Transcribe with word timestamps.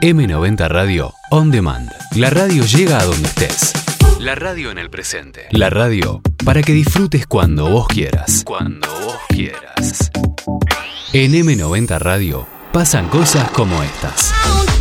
M90 0.00 0.68
Radio 0.68 1.12
On 1.30 1.50
Demand. 1.50 1.90
La 2.14 2.30
radio 2.30 2.64
llega 2.64 3.00
a 3.00 3.04
donde 3.04 3.26
estés. 3.26 3.72
La 4.20 4.36
radio 4.36 4.70
en 4.70 4.78
el 4.78 4.90
presente. 4.90 5.46
La 5.50 5.70
radio 5.70 6.22
para 6.44 6.62
que 6.62 6.72
disfrutes 6.72 7.26
cuando 7.26 7.68
vos 7.68 7.88
quieras. 7.88 8.44
Cuando 8.44 8.86
vos 8.86 9.16
quieras. 9.28 10.12
En 11.12 11.32
M90 11.32 11.98
Radio 11.98 12.46
pasan 12.72 13.08
cosas 13.08 13.50
como 13.50 13.82
estas. 13.82 14.32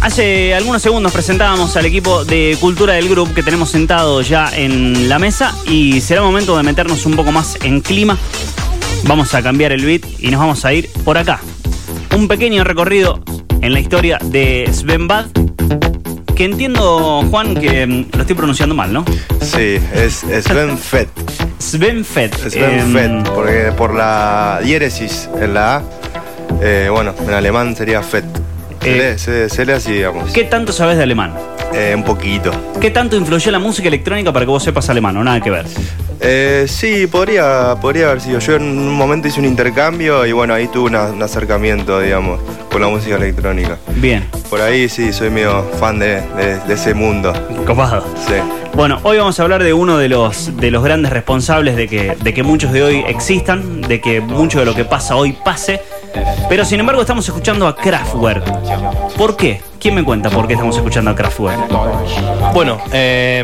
Hace 0.01 0.53
algunos 0.53 0.83
segundos 0.83 1.11
presentábamos 1.11 1.75
al 1.77 1.87
equipo 1.87 2.23
de 2.23 2.55
cultura 2.61 2.93
del 2.93 3.09
grupo 3.09 3.33
que 3.33 3.41
tenemos 3.41 3.71
sentado 3.71 4.21
ya 4.21 4.55
en 4.55 5.09
la 5.09 5.17
mesa 5.17 5.55
y 5.65 5.99
será 5.99 6.21
momento 6.21 6.55
de 6.55 6.61
meternos 6.61 7.07
un 7.07 7.15
poco 7.15 7.31
más 7.31 7.57
en 7.63 7.81
clima. 7.81 8.19
Vamos 9.05 9.33
a 9.33 9.41
cambiar 9.41 9.71
el 9.71 9.83
beat 9.83 10.03
y 10.19 10.29
nos 10.29 10.39
vamos 10.39 10.63
a 10.63 10.73
ir 10.73 10.91
por 11.03 11.17
acá. 11.17 11.41
Un 12.17 12.27
pequeño 12.27 12.63
recorrido 12.63 13.19
en 13.61 13.73
la 13.73 13.79
historia 13.79 14.17
de 14.23 14.67
Sven 14.73 15.07
Bad, 15.07 15.27
que 16.35 16.45
entiendo, 16.45 17.23
Juan, 17.29 17.53
que 17.53 17.85
mm, 17.85 18.05
lo 18.15 18.21
estoy 18.21 18.35
pronunciando 18.35 18.73
mal, 18.73 18.91
¿no? 18.91 19.05
Sí, 19.41 19.77
es 19.93 20.25
Sven 20.43 20.77
Fett. 20.79 21.09
Sven 21.59 22.03
Fett. 22.03 22.35
Sven 22.49 22.79
Em, 22.79 22.91
Fett, 22.93 23.29
porque 23.35 23.71
por 23.77 23.93
la 23.93 24.59
diéresis 24.63 25.29
en 25.39 25.53
la 25.53 25.75
A, 25.77 25.83
eh, 26.59 26.87
bueno, 26.91 27.13
en 27.27 27.33
alemán 27.35 27.75
sería 27.75 28.01
Fett. 28.01 28.25
Se, 28.81 28.89
Eh, 28.89 29.11
lee, 29.13 29.19
se- 29.19 29.49
se 29.49 29.65
lee 29.65 29.73
así, 29.73 29.91
digamos. 29.93 30.31
¿Qué 30.31 30.43
tanto 30.43 30.71
sabes 30.73 30.97
de 30.97 31.03
alemán? 31.03 31.33
Eh, 31.73 31.93
un 31.95 32.03
poquito. 32.03 32.51
¿Qué 32.81 32.89
tanto 32.89 33.15
influyó 33.15 33.51
la 33.51 33.59
música 33.59 33.89
electrónica 33.89 34.33
para 34.33 34.43
que 34.45 34.49
vos 34.51 34.63
sepas 34.63 34.89
alemán 34.89 35.17
o 35.17 35.23
nada 35.23 35.39
que 35.39 35.51
ver? 35.51 35.65
Eh, 36.19 36.65
sí, 36.67 37.07
podría, 37.07 37.75
podría 37.81 38.07
haber 38.07 38.21
sido. 38.21 38.39
Yo 38.39 38.55
en 38.55 38.63
un 38.63 38.93
momento 38.95 39.27
hice 39.27 39.39
un 39.39 39.45
intercambio 39.45 40.25
y 40.25 40.31
bueno, 40.31 40.53
ahí 40.53 40.67
tuve 40.67 40.89
una- 40.89 41.03
un 41.05 41.21
acercamiento, 41.21 41.99
digamos, 41.99 42.39
con 42.71 42.81
la 42.81 42.87
música 42.87 43.15
electrónica. 43.15 43.77
Bien, 43.95 44.27
Por 44.49 44.61
ahí 44.61 44.87
sí, 44.89 45.11
soy 45.13 45.29
medio 45.29 45.63
fan 45.79 45.99
de, 45.99 46.21
de- 46.21 46.59
de 46.59 46.73
ese 46.73 46.93
mundo. 46.93 47.33
copado. 47.65 48.03
Sí. 48.27 48.33
Bueno, 48.73 48.99
hoy 49.03 49.17
vamos 49.17 49.39
a 49.39 49.43
hablar 49.43 49.63
de 49.63 49.73
uno 49.73 49.97
de 49.97 50.07
los, 50.09 50.55
de 50.57 50.71
los 50.71 50.83
grandes 50.83 51.11
responsables 51.11 51.75
de 51.75 51.87
que, 51.87 52.15
de 52.21 52.33
que 52.33 52.43
muchos 52.43 52.71
de 52.71 52.83
hoy 52.83 53.03
existan, 53.07 53.81
de 53.81 53.99
que 54.01 54.21
mucho 54.21 54.59
de 54.59 54.65
lo 54.65 54.73
que 54.75 54.85
pasa 54.85 55.15
hoy 55.15 55.33
pase. 55.43 55.81
Pero 56.49 56.63
sin 56.63 56.79
embargo 56.79 57.01
estamos 57.01 57.27
escuchando 57.27 57.67
a 57.67 57.75
Kraftwerk. 57.75 58.43
¿Por 59.17 59.35
qué? 59.35 59.61
¿Quién 59.87 59.95
me 59.95 60.03
cuenta 60.03 60.29
por 60.29 60.47
qué 60.47 60.53
estamos 60.55 60.75
escuchando 60.75 61.11
a 61.11 61.15
Kraftwerk? 61.15 61.61
Bueno, 62.53 62.77
eh, 62.91 63.41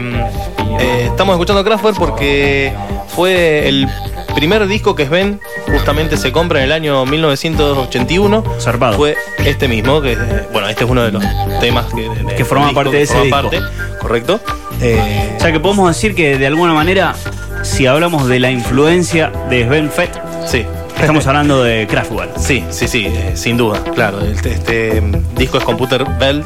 eh, 0.78 1.06
estamos 1.10 1.36
escuchando 1.36 1.64
Kraftwerk 1.64 1.98
porque 1.98 2.74
fue 3.08 3.66
el 3.70 3.88
primer 4.36 4.68
disco 4.68 4.94
que 4.94 5.06
Sven 5.06 5.40
justamente 5.72 6.18
se 6.18 6.34
compra 6.34 6.60
en 6.60 6.66
el 6.66 6.72
año 6.74 7.06
1981. 7.06 8.44
Zarpado. 8.60 8.98
Fue 8.98 9.16
este 9.38 9.70
mismo, 9.70 10.02
que 10.02 10.18
bueno, 10.52 10.68
este 10.68 10.84
es 10.84 10.90
uno 10.90 11.04
de 11.04 11.14
los 11.14 11.24
temas 11.62 11.86
que, 11.94 12.10
de- 12.10 12.36
Que 12.36 12.44
forma 12.44 12.74
parte 12.74 12.98
de 12.98 13.04
ese 13.04 13.22
disco. 13.22 13.30
parte, 13.42 13.62
correcto. 14.02 14.42
Eh, 14.82 15.36
O 15.38 15.40
sea 15.40 15.50
que 15.54 15.62
podemos 15.62 15.88
decir 15.88 16.14
que 16.14 16.38
de 16.38 16.48
alguna 16.48 16.74
manera, 16.74 17.16
si 17.62 17.88
hablamos 17.88 18.28
de 18.28 18.42
la 18.42 18.52
influencia 18.52 19.32
de 19.50 19.64
Sven 19.66 19.90
Fett, 19.90 20.12
sí. 20.46 20.66
Estamos 21.02 21.28
hablando 21.28 21.64
de 21.64 21.88
Kraftwerk. 21.88 22.38
Sí, 22.38 22.64
sí, 22.70 22.88
sí, 22.88 23.06
eh, 23.06 23.34
sin 23.36 23.58
duda, 23.58 23.84
claro. 23.94 24.22
Este, 24.22 24.54
este, 24.54 25.02
mm, 25.02 25.36
disco 25.36 25.58
es 25.58 25.64
Computer 25.64 26.06
Belt 26.20 26.46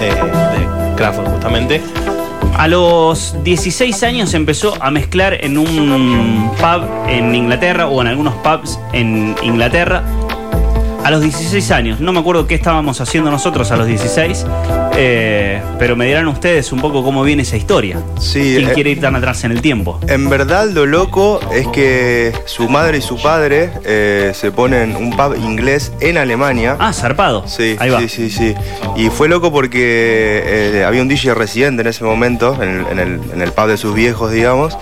eh, 0.00 0.12
de 0.14 0.96
Kraftwerk, 0.96 1.30
justamente. 1.30 1.80
A 2.56 2.66
los 2.66 3.36
16 3.44 4.02
años 4.02 4.34
empezó 4.34 4.74
a 4.82 4.90
mezclar 4.90 5.44
en 5.44 5.58
un 5.58 6.50
pub 6.58 7.08
en 7.08 7.34
Inglaterra 7.34 7.86
o 7.86 8.00
en 8.00 8.08
algunos 8.08 8.34
pubs 8.34 8.80
en 8.92 9.36
Inglaterra. 9.42 10.02
A 11.04 11.10
los 11.10 11.22
16 11.22 11.70
años, 11.70 12.00
no 12.00 12.12
me 12.12 12.18
acuerdo 12.18 12.46
qué 12.46 12.56
estábamos 12.56 13.00
haciendo 13.00 13.30
nosotros 13.30 13.70
a 13.70 13.76
los 13.76 13.86
16, 13.86 14.44
eh, 15.00 15.62
pero 15.78 15.94
me 15.94 16.06
dirán 16.06 16.26
ustedes 16.26 16.72
un 16.72 16.80
poco 16.80 17.04
cómo 17.04 17.22
viene 17.22 17.42
esa 17.42 17.56
historia. 17.56 18.00
Sí, 18.18 18.54
¿Quién 18.56 18.70
eh, 18.70 18.72
quiere 18.74 18.90
ir 18.90 19.00
tan 19.00 19.14
atrás 19.14 19.44
en 19.44 19.52
el 19.52 19.62
tiempo? 19.62 20.00
En 20.08 20.28
verdad 20.28 20.68
lo 20.70 20.86
loco 20.86 21.38
es 21.52 21.68
que 21.68 22.32
su 22.46 22.68
madre 22.68 22.98
y 22.98 23.00
su 23.00 23.16
padre 23.22 23.70
eh, 23.84 24.32
se 24.34 24.50
ponen 24.50 24.96
un 24.96 25.16
pub 25.16 25.36
inglés 25.36 25.92
en 26.00 26.18
Alemania. 26.18 26.76
Ah, 26.80 26.92
zarpado. 26.92 27.46
Sí, 27.46 27.76
Ahí 27.78 27.90
va. 27.90 28.00
sí, 28.00 28.08
sí, 28.08 28.28
sí. 28.30 28.54
Y 28.96 29.08
fue 29.10 29.28
loco 29.28 29.52
porque 29.52 30.82
había 30.84 31.00
un 31.00 31.08
DJ 31.08 31.34
residente 31.34 31.82
en 31.82 31.86
ese 31.88 32.02
momento, 32.02 32.60
en 32.60 32.98
el- 32.98 33.20
en 33.32 33.40
el 33.40 33.52
pub 33.52 33.68
de 33.68 33.76
sus 33.76 33.94
viejos, 33.94 34.32
digamos, 34.32 34.76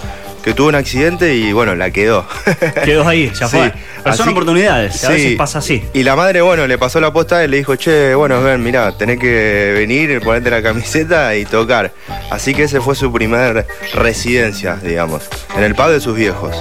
que 0.46 0.54
tuvo 0.54 0.68
un 0.68 0.76
accidente 0.76 1.34
y 1.34 1.52
bueno, 1.52 1.74
la 1.74 1.90
quedó. 1.90 2.24
Quedó 2.84 3.08
ahí, 3.08 3.32
ya 3.34 3.48
Sí, 3.48 3.56
fue. 3.56 3.72
Pero 4.04 4.14
son 4.16 4.26
así- 4.28 4.30
oportunidades, 4.32 5.02
a 5.02 5.08
sí. 5.08 5.12
veces 5.14 5.36
pasa 5.36 5.58
así. 5.58 5.82
Y 5.92 6.04
la 6.04 6.14
madre, 6.14 6.40
bueno, 6.40 6.68
le 6.68 6.78
pasó 6.78 7.00
la 7.00 7.12
posta 7.12 7.42
y 7.44 7.48
le 7.48 7.56
dijo, 7.56 7.74
che, 7.74 8.14
bueno, 8.14 8.40
ven, 8.40 8.62
mirá, 8.62 8.96
tenés 8.96 9.18
que 9.18 9.72
venir, 9.76 10.20
ponerte 10.20 10.48
la 10.50 10.62
camiseta 10.62 11.34
y 11.34 11.46
tocar. 11.46 11.90
Así 12.30 12.54
que 12.54 12.62
ese 12.62 12.80
fue 12.80 12.94
su 12.94 13.12
primer 13.12 13.66
residencia, 13.92 14.76
digamos, 14.76 15.28
en 15.56 15.64
el 15.64 15.74
pub 15.74 15.88
de 15.88 16.00
sus 16.00 16.14
viejos. 16.16 16.54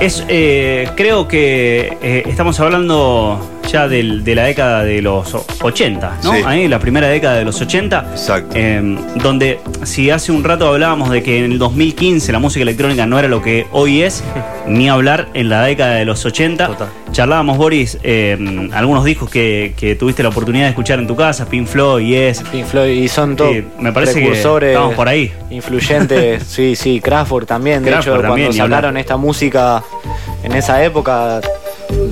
Es, 0.00 0.24
eh, 0.26 0.90
creo 0.96 1.28
que 1.28 1.96
eh, 2.02 2.24
estamos 2.26 2.58
hablando 2.58 3.48
ya 3.70 3.88
del- 3.88 4.24
de 4.24 4.34
la 4.34 4.44
década 4.44 4.84
de 4.84 5.00
los 5.02 5.34
80, 5.62 6.18
¿no? 6.24 6.32
Sí. 6.34 6.42
Ahí, 6.46 6.68
la 6.68 6.78
primera 6.78 7.08
década 7.08 7.36
de 7.36 7.44
los 7.44 7.60
80. 7.60 8.06
Exacto. 8.12 8.54
eh, 8.54 8.96
donde 9.22 9.58
si 9.84 10.10
hace 10.10 10.32
un 10.32 10.44
rato 10.44 10.66
hablábamos 10.68 11.10
de 11.10 11.22
que 11.22 11.38
en 11.44 11.52
el 11.52 11.58
2015 11.58 12.32
la 12.32 12.38
música 12.38 12.62
electrónica 12.62 13.06
no 13.06 13.18
era 13.18 13.28
lo 13.28 13.40
que 13.42 13.66
hoy 13.72 14.02
es, 14.02 14.22
ni 14.66 14.88
hablar 14.88 15.28
en 15.34 15.48
la 15.48 15.62
década 15.64 15.94
de 15.94 16.04
los 16.04 16.24
80. 16.24 16.66
Total. 16.66 16.88
Charlábamos, 17.12 17.58
Boris, 17.58 17.98
eh, 18.02 18.38
algunos 18.72 19.04
discos 19.04 19.28
que, 19.28 19.74
que 19.76 19.94
tuviste 19.96 20.22
la 20.22 20.30
oportunidad 20.30 20.64
de 20.64 20.70
escuchar 20.70 20.98
en 20.98 21.06
tu 21.06 21.14
casa, 21.14 21.46
Pink 21.46 21.66
Floyd, 21.66 22.06
Yes. 22.06 22.42
Pink 22.50 22.64
Floyd, 22.64 22.90
y 23.02 23.06
son 23.08 23.36
todos 23.36 23.52
Sí, 23.54 23.64
me 23.78 23.92
parece 23.92 24.20
que 24.20 24.32
estamos 24.32 24.94
por 24.94 25.08
ahí. 25.08 25.30
influyentes, 25.50 26.42
sí, 26.48 26.74
sí, 26.74 27.00
Kraftwerk 27.00 27.46
también, 27.46 27.82
de 27.82 27.90
Kraftwerk 27.90 28.18
hecho 28.20 28.22
también, 28.28 28.46
cuando 28.48 28.54
ni 28.54 28.60
hablar. 28.60 28.78
sacaron 28.78 28.96
esta 28.96 29.16
música 29.18 29.82
en 30.42 30.52
esa 30.52 30.82
época 30.82 31.40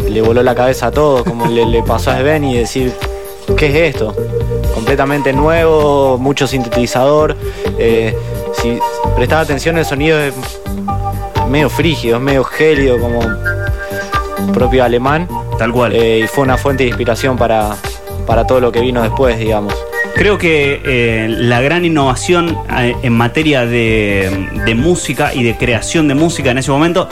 le 0.08 0.22
voló 0.22 0.42
la 0.42 0.54
cabeza 0.54 0.86
a 0.86 0.91
todos, 0.91 1.22
como 1.24 1.46
le, 1.46 1.66
le 1.66 1.82
pasó 1.82 2.10
a 2.10 2.18
Sven 2.18 2.44
y 2.44 2.56
decir, 2.56 2.92
¿qué 3.56 3.66
es 3.66 3.94
esto? 3.94 4.14
Completamente 4.74 5.32
nuevo, 5.32 6.18
mucho 6.18 6.46
sintetizador, 6.46 7.36
eh, 7.78 8.14
si 8.60 8.78
prestaba 9.16 9.42
atención 9.42 9.78
el 9.78 9.84
sonido 9.84 10.18
es 10.18 10.34
medio 11.48 11.68
frígido, 11.70 12.16
es 12.16 12.22
medio 12.22 12.44
gélido 12.44 12.98
como 12.98 13.20
propio 14.52 14.84
alemán 14.84 15.28
Tal 15.58 15.72
cual. 15.72 15.92
eh, 15.94 16.20
y 16.24 16.26
fue 16.26 16.44
una 16.44 16.56
fuente 16.56 16.84
de 16.84 16.88
inspiración 16.88 17.36
para, 17.36 17.76
para 18.26 18.47
todo 18.47 18.60
lo 18.60 18.72
que 18.72 18.80
vino 18.80 19.02
después, 19.02 19.38
digamos. 19.38 19.74
Creo 20.14 20.38
que 20.38 20.80
eh, 20.84 21.28
la 21.28 21.60
gran 21.60 21.84
innovación 21.84 22.58
en 22.70 23.12
materia 23.12 23.64
de, 23.66 24.48
de 24.64 24.74
música 24.74 25.34
y 25.34 25.42
de 25.44 25.56
creación 25.56 26.08
de 26.08 26.14
música 26.14 26.50
en 26.50 26.58
ese 26.58 26.70
momento, 26.70 27.08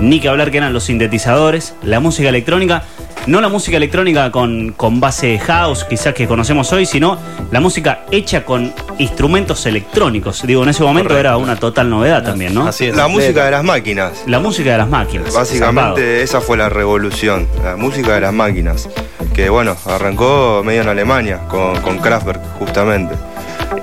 ni 0.00 0.20
que 0.20 0.28
hablar 0.28 0.50
que 0.50 0.58
eran 0.58 0.72
los 0.72 0.84
sintetizadores, 0.84 1.74
la 1.82 2.00
música 2.00 2.28
electrónica, 2.28 2.84
no 3.26 3.40
la 3.40 3.48
música 3.48 3.76
electrónica 3.76 4.30
con, 4.30 4.72
con 4.72 4.98
base 4.98 5.38
house 5.38 5.84
quizás 5.84 6.14
que 6.14 6.26
conocemos 6.26 6.72
hoy, 6.72 6.86
sino 6.86 7.18
la 7.50 7.60
música 7.60 8.04
hecha 8.10 8.44
con 8.44 8.72
instrumentos 8.98 9.66
electrónicos. 9.66 10.42
Digo, 10.46 10.62
en 10.62 10.70
ese 10.70 10.82
momento 10.82 11.10
Correcto. 11.10 11.28
era 11.28 11.36
una 11.36 11.56
total 11.56 11.90
novedad 11.90 12.24
también, 12.24 12.54
¿no? 12.54 12.66
Así 12.66 12.86
es. 12.86 12.96
La 12.96 13.08
música 13.08 13.44
de 13.44 13.50
las 13.50 13.62
máquinas. 13.64 14.24
La 14.26 14.38
música 14.40 14.72
de 14.72 14.78
las 14.78 14.88
máquinas. 14.88 15.34
Básicamente 15.34 16.22
esa 16.22 16.40
fue 16.40 16.56
la 16.56 16.68
revolución, 16.68 17.46
la 17.62 17.76
música 17.76 18.14
de 18.14 18.20
las 18.22 18.32
máquinas. 18.32 18.88
Que 19.34 19.48
bueno, 19.50 19.76
arrancó 19.86 20.62
medio 20.64 20.82
en 20.82 20.88
Alemania, 20.88 21.40
con, 21.48 21.80
con 21.82 21.98
Kraftwerk, 21.98 22.40
justamente. 22.58 23.14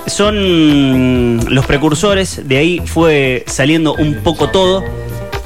son 0.08 1.40
los 1.48 1.66
precursores, 1.66 2.48
de 2.48 2.58
ahí 2.58 2.82
fue 2.86 3.44
saliendo 3.48 3.94
un 3.94 4.22
poco 4.24 4.50
todo. 4.50 4.84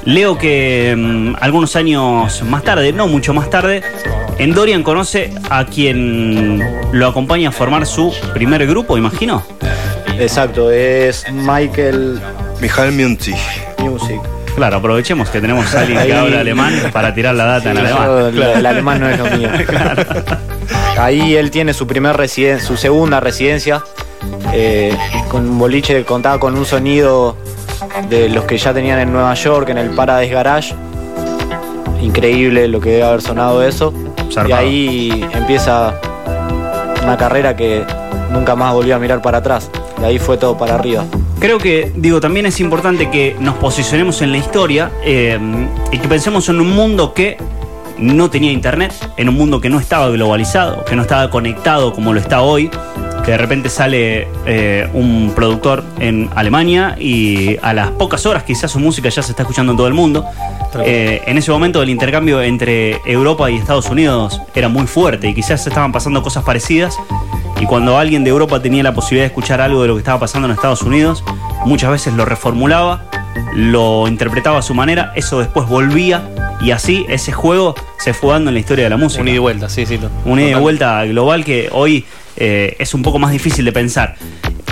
Leo 0.04 0.36
que 0.36 0.94
mm, 0.96 1.34
algunos 1.40 1.76
años 1.76 2.42
más 2.42 2.62
tarde, 2.64 2.92
no 2.92 3.06
mucho 3.06 3.32
más 3.34 3.48
tarde, 3.50 3.82
en 4.38 4.52
Dorian 4.54 4.82
conoce 4.82 5.32
a 5.48 5.64
quien 5.66 6.60
lo 6.92 7.06
acompaña 7.06 7.50
a 7.50 7.52
formar 7.52 7.86
su 7.86 8.12
primer 8.34 8.66
grupo, 8.66 8.98
imagino. 8.98 9.42
Exacto, 10.18 10.70
es 10.70 11.24
Michael 11.32 12.20
Michael 12.60 12.92
Munzig. 12.92 13.36
Music. 13.78 14.20
Claro, 14.56 14.76
aprovechemos 14.76 15.30
que 15.30 15.40
tenemos 15.40 15.74
a 15.74 15.80
alguien 15.80 15.98
que 15.98 16.04
Ahí- 16.04 16.12
habla 16.12 16.40
alemán 16.40 16.74
para 16.92 17.14
tirar 17.14 17.34
la 17.34 17.44
data 17.44 17.70
en 17.70 17.78
alemán. 17.78 18.32
yo, 18.34 18.52
el 18.54 18.66
alemán 18.66 19.00
no 19.00 19.08
es 19.08 19.18
lo 19.18 19.24
mío. 19.36 19.48
Ahí 20.98 21.36
él 21.36 21.50
tiene 21.50 21.72
su 21.72 21.86
primer 21.86 22.16
residencia, 22.16 22.66
su 22.66 22.76
segunda 22.76 23.18
residencia, 23.18 23.82
eh, 24.52 24.94
con 25.30 25.48
un 25.48 25.58
boliche 25.58 25.94
que 25.94 26.04
contaba 26.04 26.38
con 26.38 26.54
un 26.56 26.66
sonido 26.66 27.36
de 28.08 28.28
los 28.28 28.44
que 28.44 28.58
ya 28.58 28.72
tenían 28.72 28.98
en 28.98 29.12
Nueva 29.12 29.34
York, 29.34 29.68
en 29.68 29.78
el 29.78 29.90
Paradise 29.90 30.32
Garage. 30.32 30.74
Increíble 32.00 32.68
lo 32.68 32.80
que 32.80 32.90
debe 32.90 33.04
haber 33.04 33.22
sonado 33.22 33.62
eso. 33.62 33.92
Y 34.46 34.52
ahí 34.52 35.28
empieza 35.32 35.94
una 37.02 37.16
carrera 37.16 37.54
que 37.54 37.84
nunca 38.32 38.54
más 38.54 38.72
volvió 38.72 38.96
a 38.96 38.98
mirar 38.98 39.20
para 39.22 39.38
atrás. 39.38 39.70
De 39.98 40.06
ahí 40.06 40.18
fue 40.18 40.36
todo 40.36 40.56
para 40.56 40.74
arriba. 40.74 41.04
Creo 41.38 41.58
que, 41.58 41.92
digo, 41.96 42.20
también 42.20 42.46
es 42.46 42.60
importante 42.60 43.10
que 43.10 43.36
nos 43.40 43.56
posicionemos 43.56 44.22
en 44.22 44.30
la 44.30 44.38
historia 44.38 44.90
eh, 45.04 45.38
y 45.90 45.98
que 45.98 46.08
pensemos 46.08 46.48
en 46.48 46.60
un 46.60 46.70
mundo 46.70 47.14
que 47.14 47.36
no 47.98 48.30
tenía 48.30 48.52
internet, 48.52 48.92
en 49.16 49.28
un 49.28 49.36
mundo 49.36 49.60
que 49.60 49.68
no 49.68 49.78
estaba 49.78 50.08
globalizado, 50.08 50.84
que 50.84 50.96
no 50.96 51.02
estaba 51.02 51.30
conectado 51.30 51.92
como 51.92 52.12
lo 52.12 52.20
está 52.20 52.42
hoy. 52.42 52.70
Que 53.24 53.30
de 53.30 53.38
repente 53.38 53.68
sale 53.68 54.28
eh, 54.46 54.88
un 54.92 55.32
productor 55.34 55.84
en 56.00 56.28
Alemania 56.34 56.96
y 56.98 57.56
a 57.62 57.72
las 57.72 57.90
pocas 57.90 58.26
horas 58.26 58.42
quizás 58.42 58.70
su 58.70 58.80
música 58.80 59.08
ya 59.08 59.22
se 59.22 59.32
está 59.32 59.42
escuchando 59.42 59.72
en 59.72 59.76
todo 59.76 59.86
el 59.86 59.94
mundo. 59.94 60.24
Eh, 60.84 61.22
en 61.26 61.38
ese 61.38 61.50
momento 61.50 61.82
el 61.82 61.90
intercambio 61.90 62.42
entre 62.42 63.00
Europa 63.04 63.50
y 63.50 63.56
Estados 63.56 63.88
Unidos 63.90 64.40
era 64.54 64.68
muy 64.68 64.86
fuerte 64.86 65.28
y 65.28 65.34
quizás 65.34 65.66
estaban 65.66 65.92
pasando 65.92 66.22
cosas 66.22 66.44
parecidas 66.44 66.98
y 67.60 67.66
cuando 67.66 67.96
alguien 67.96 68.24
de 68.24 68.30
Europa 68.30 68.60
tenía 68.60 68.82
la 68.82 68.92
posibilidad 68.92 69.24
de 69.24 69.28
escuchar 69.28 69.60
algo 69.60 69.82
de 69.82 69.88
lo 69.88 69.94
que 69.94 70.00
estaba 70.00 70.18
pasando 70.18 70.48
en 70.48 70.54
Estados 70.54 70.82
Unidos, 70.82 71.22
muchas 71.64 71.92
veces 71.92 72.14
lo 72.14 72.24
reformulaba, 72.24 73.04
lo 73.54 74.08
interpretaba 74.08 74.58
a 74.58 74.62
su 74.62 74.74
manera, 74.74 75.12
eso 75.14 75.38
después 75.38 75.68
volvía 75.68 76.28
y 76.60 76.72
así 76.72 77.06
ese 77.08 77.30
juego 77.32 77.76
se 77.98 78.14
fue 78.14 78.32
dando 78.32 78.50
en 78.50 78.54
la 78.54 78.60
historia 78.60 78.84
de 78.84 78.90
la 78.90 78.96
música. 78.96 79.22
Un 79.22 79.28
ida 79.28 79.36
y 79.36 79.38
vuelta, 79.38 79.68
sí, 79.68 79.86
sí. 79.86 80.00
Un 80.24 80.40
ida 80.40 80.50
y 80.50 80.54
vuelta 80.54 81.04
global 81.04 81.44
que 81.44 81.68
hoy 81.70 82.04
eh, 82.44 82.74
es 82.80 82.92
un 82.92 83.02
poco 83.02 83.20
más 83.20 83.30
difícil 83.30 83.64
de 83.64 83.70
pensar. 83.70 84.16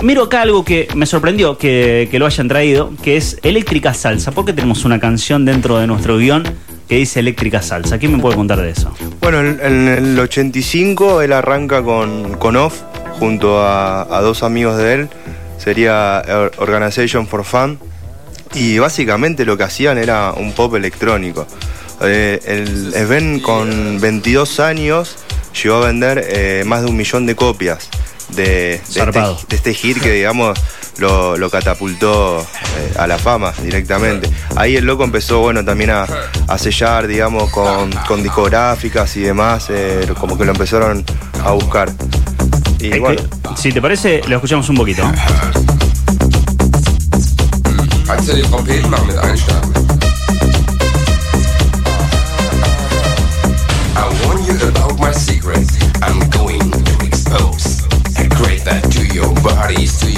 Miro 0.03 0.23
acá 0.23 0.41
algo 0.41 0.65
que 0.65 0.89
me 0.93 1.05
sorprendió 1.05 1.57
que, 1.57 2.09
lo 2.11 2.25
hayan 2.25 2.49
traído, 2.49 2.91
que 3.01 3.15
es 3.15 3.37
Eléctrica 3.43 3.93
Salsa. 3.93 4.31
¿Por 4.33 4.43
qué 4.43 4.51
tenemos 4.51 4.83
una 4.83 4.99
canción 4.99 5.45
dentro 5.45 5.77
de 5.79 5.87
nuestro 5.87 6.17
guion 6.17 6.43
que 6.89 6.97
dice 6.97 7.21
Eléctrica 7.21 7.61
Salsa? 7.61 7.97
¿Quién 7.97 8.11
me 8.11 8.19
puede 8.19 8.35
contar 8.35 8.59
de 8.59 8.71
eso? 8.71 8.93
Bueno, 9.21 9.39
en, 9.39 9.87
el 9.87 10.19
85 10.19 11.21
él 11.21 11.31
arranca 11.31 11.81
con, 11.81 12.33
con 12.33 12.57
Off 12.57 12.81
junto 13.19 13.65
a, 13.65 14.19
dos 14.21 14.43
amigos 14.43 14.75
de 14.77 14.93
él, 14.93 15.09
sería 15.57 16.21
Or- 16.27 16.51
Organization 16.57 17.25
for 17.25 17.45
Fun, 17.45 17.79
y 18.53 18.79
básicamente 18.79 19.45
lo 19.45 19.55
que 19.55 19.63
hacían 19.63 19.97
era 19.97 20.33
un 20.33 20.51
pop 20.51 20.75
electrónico. 20.75 21.47
Eh, 22.01 22.41
el 22.45 22.91
Sven 22.91 23.39
con 23.39 24.01
22 24.01 24.59
años 24.59 25.15
llegó 25.53 25.75
a 25.77 25.87
vender 25.87 26.23
eh, 26.27 26.63
más 26.65 26.81
de 26.83 26.89
un 26.89 26.97
millón 26.97 27.25
de 27.25 27.35
copias 27.35 27.89
de, 28.29 28.43
de, 28.43 28.79
este, 29.39 29.47
de 29.49 29.55
este 29.57 29.73
hit 29.73 29.99
que 30.01 30.11
digamos 30.11 30.57
lo, 30.97 31.37
lo 31.37 31.49
catapultó 31.49 32.39
eh, 32.41 32.93
a 32.97 33.07
la 33.07 33.17
fama 33.17 33.53
directamente. 33.61 34.29
Ahí 34.55 34.75
el 34.77 34.85
loco 34.85 35.03
empezó 35.03 35.39
bueno 35.39 35.63
también 35.65 35.89
a, 35.91 36.05
a 36.47 36.57
sellar 36.57 37.07
digamos 37.07 37.49
con, 37.51 37.91
con 38.07 38.23
discográficas 38.23 39.15
y 39.17 39.21
demás, 39.21 39.67
eh, 39.69 40.07
como 40.19 40.37
que 40.37 40.45
lo 40.45 40.51
empezaron 40.51 41.03
a 41.43 41.51
buscar. 41.51 41.91
Y 42.79 42.97
bueno, 42.99 43.21
que- 43.21 43.61
si 43.61 43.71
te 43.71 43.81
parece, 43.81 44.21
lo 44.27 44.35
escuchamos 44.37 44.67
un 44.69 44.77
poquito. 44.77 45.03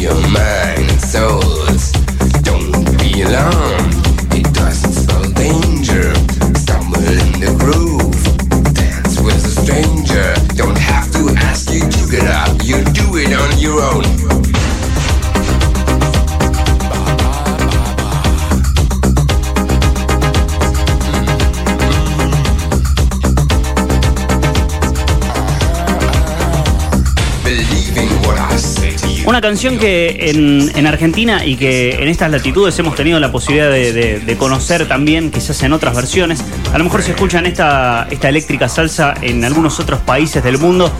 Your 0.04 0.28
mind 0.28 0.92
and 0.92 1.00
souls. 1.00 1.94
Don't 2.44 2.84
be 3.00 3.22
alarmed. 3.22 3.94
It 4.36 4.54
doesn't 4.54 5.34
danger. 5.34 6.14
Stumble 6.56 7.00
in 7.00 7.32
the 7.40 7.56
groove. 7.58 8.74
Dance 8.74 9.22
with 9.22 9.46
a 9.46 9.54
stranger. 9.62 10.34
Don't 10.56 10.78
have 10.78 11.10
to 11.14 11.34
ask 11.38 11.72
you 11.72 11.80
to 11.90 12.12
get 12.12 12.28
up. 12.28 12.52
You 12.66 12.84
do 12.92 13.16
it 13.16 13.32
on 13.32 13.58
your 13.60 13.82
own. 13.82 14.33
Una 29.34 29.42
canción 29.42 29.80
que 29.80 30.30
en, 30.30 30.72
en 30.76 30.86
Argentina 30.86 31.44
y 31.44 31.56
que 31.56 31.96
en 31.96 32.08
estas 32.08 32.30
latitudes 32.30 32.78
hemos 32.78 32.94
tenido 32.94 33.20
la 33.20 33.32
posibilidad 33.32 33.72
de, 33.72 34.20
de- 34.20 34.38
conocer 34.38 34.88
también, 34.88 35.32
quizás 35.32 35.64
en 35.64 35.74
otras 35.74 35.96
versiones. 35.96 36.44
A 36.72 36.78
lo 36.78 36.84
mejor 36.84 37.02
se 37.02 37.14
escuchan 37.14 37.48
esta, 37.48 38.06
esta 38.12 38.30
eléctrica 38.30 38.70
salsa 38.70 39.16
en 39.24 39.44
algunos 39.44 39.80
otros 39.80 40.02
países 40.02 40.44
del 40.44 40.60
mundo. 40.60 40.92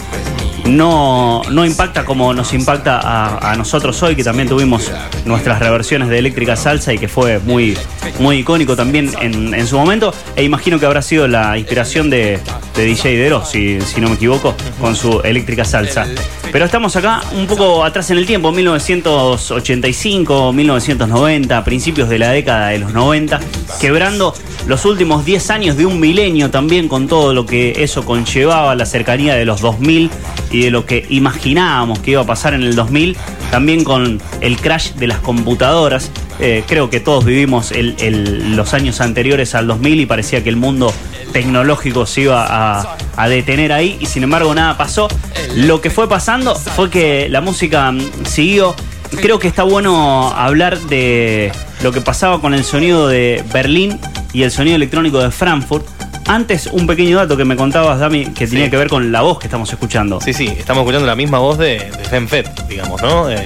No, 0.66 1.44
no 1.52 1.64
impacta 1.64 2.06
como 2.06 2.34
nos 2.34 2.56
impacta 2.56 2.98
a, 3.00 3.52
a 3.52 3.56
nosotros 3.56 4.02
hoy, 4.02 4.16
que 4.16 4.24
también 4.24 4.48
tuvimos 4.50 4.92
nuestras 5.26 5.60
reversiones 5.60 6.10
de 6.10 6.18
eléctrica 6.18 6.56
salsa 6.56 6.92
y 6.92 6.98
que 6.98 7.08
fue 7.08 7.38
muy, 7.38 7.78
muy 8.18 8.38
icónico 8.38 8.76
también 8.76 9.12
en, 9.22 9.54
en 9.54 9.68
su 9.68 9.78
momento. 9.78 10.12
E 10.36 10.44
imagino 10.44 10.80
que 10.80 10.88
habrá 10.88 11.04
sido 11.04 11.28
la 11.28 11.56
inspiración 11.60 12.10
de, 12.10 12.40
de 12.76 12.84
DJ 12.84 13.16
Dero, 13.16 13.46
si, 13.46 13.80
si 13.82 14.02
no 14.02 14.10
me 14.10 14.16
equivoco, 14.16 14.56
con 14.82 14.96
su 14.96 15.22
eléctrica 15.22 15.64
salsa. 15.66 16.08
Pero 16.54 16.66
estamos 16.66 16.96
acá 16.96 17.24
un 17.36 17.48
poco 17.48 17.84
atrás 17.84 18.12
en 18.12 18.20
el 18.20 18.28
tiempo, 18.28 18.52
1985, 18.52 20.54
1990, 20.54 21.64
principios 21.64 22.10
de 22.10 22.20
la 22.20 22.30
década 22.30 22.68
de 22.68 22.78
los 22.78 22.94
90, 22.94 23.40
quebrando 23.82 24.36
los 24.68 24.86
últimos 24.86 25.26
10 25.26 25.50
años 25.50 25.78
de 25.78 25.88
un 25.88 26.00
milenio 26.00 26.52
también 26.52 26.88
con 26.88 27.08
todo 27.08 27.34
lo 27.34 27.48
que 27.48 27.84
eso 27.84 28.06
conllevaba, 28.06 28.76
la 28.76 28.86
cercanía 28.86 29.34
de 29.34 29.46
los 29.46 29.62
2000 29.62 30.12
y 30.52 30.62
de 30.62 30.70
lo 30.70 30.86
que 30.86 31.08
imaginábamos 31.10 31.98
que 31.98 32.12
iba 32.12 32.22
a 32.22 32.28
pasar 32.28 32.54
en 32.54 32.62
el 32.62 32.76
2000, 32.76 33.18
también 33.50 33.84
con 33.84 34.22
el 34.40 34.58
crash 34.58 34.92
de 34.92 35.08
las 35.08 35.18
computadoras. 35.18 36.12
Eh, 36.40 36.64
creo 36.68 36.92
que 36.92 37.00
todos 37.00 37.26
vivimos 37.26 37.74
los 37.76 38.76
años 38.76 39.02
anteriores 39.02 39.56
al 39.56 39.66
2000 39.66 40.02
y 40.02 40.06
parecía 40.06 40.44
que 40.44 40.50
el 40.50 40.58
mundo 40.58 40.94
tecnológico 41.34 42.06
se 42.06 42.22
iba 42.22 42.46
a, 42.48 42.96
a 43.18 43.28
detener 43.28 43.74
ahí 43.74 43.98
y 44.00 44.06
sin 44.06 44.24
embargo 44.24 44.54
nada 44.56 44.78
pasó. 44.78 45.08
Lo 45.56 45.82
que 45.82 45.90
fue 45.90 46.08
pasando 46.08 46.56
fue 46.56 46.90
que 46.90 47.28
la 47.30 47.42
música 47.42 47.92
mm, 47.92 48.26
siguió. 48.26 48.76
Creo 49.22 49.38
que 49.40 49.48
está 49.48 49.64
bueno 49.64 50.32
hablar 50.36 50.80
de 50.80 51.52
lo 51.84 51.92
que 51.92 52.02
pasaba 52.02 52.40
con 52.40 52.54
el 52.54 52.64
sonido 52.64 53.08
de 53.08 53.44
Berlín 53.54 54.00
y 54.32 54.44
el 54.44 54.52
sonido 54.52 54.76
electrónico 54.76 55.20
de 55.20 55.30
Frankfurt. 55.30 55.86
Antes, 56.26 56.68
un 56.68 56.88
pequeño 56.88 57.18
dato 57.18 57.36
que 57.36 57.44
me 57.44 57.56
contabas, 57.58 58.00
Dami, 58.00 58.28
que 58.28 58.48
tenía 58.48 58.66
Sí. 58.66 58.72
que 58.72 58.78
ver 58.78 58.88
con 58.88 59.12
la 59.12 59.22
voz 59.22 59.40
que 59.40 59.48
estamos 59.48 59.70
escuchando. 59.72 60.22
Sí, 60.22 60.34
sí, 60.34 60.46
estamos 60.58 60.82
escuchando 60.82 61.06
la 61.06 61.16
misma 61.16 61.38
voz 61.40 61.58
de, 61.58 61.92
de 62.12 62.28
Fett, 62.28 62.68
digamos, 62.70 63.02
¿no? 63.02 63.30
Eh, 63.30 63.46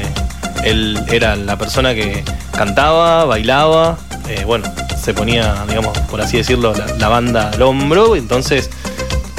él 0.63 0.99
era 1.11 1.35
la 1.35 1.57
persona 1.57 1.93
que 1.93 2.23
cantaba, 2.55 3.25
bailaba, 3.25 3.97
eh, 4.27 4.43
bueno, 4.45 4.71
se 5.01 5.13
ponía, 5.13 5.63
digamos, 5.67 5.97
por 5.99 6.21
así 6.21 6.37
decirlo, 6.37 6.73
la, 6.73 6.85
la 6.97 7.07
banda 7.07 7.49
al 7.49 7.61
hombro, 7.61 8.15
entonces, 8.15 8.69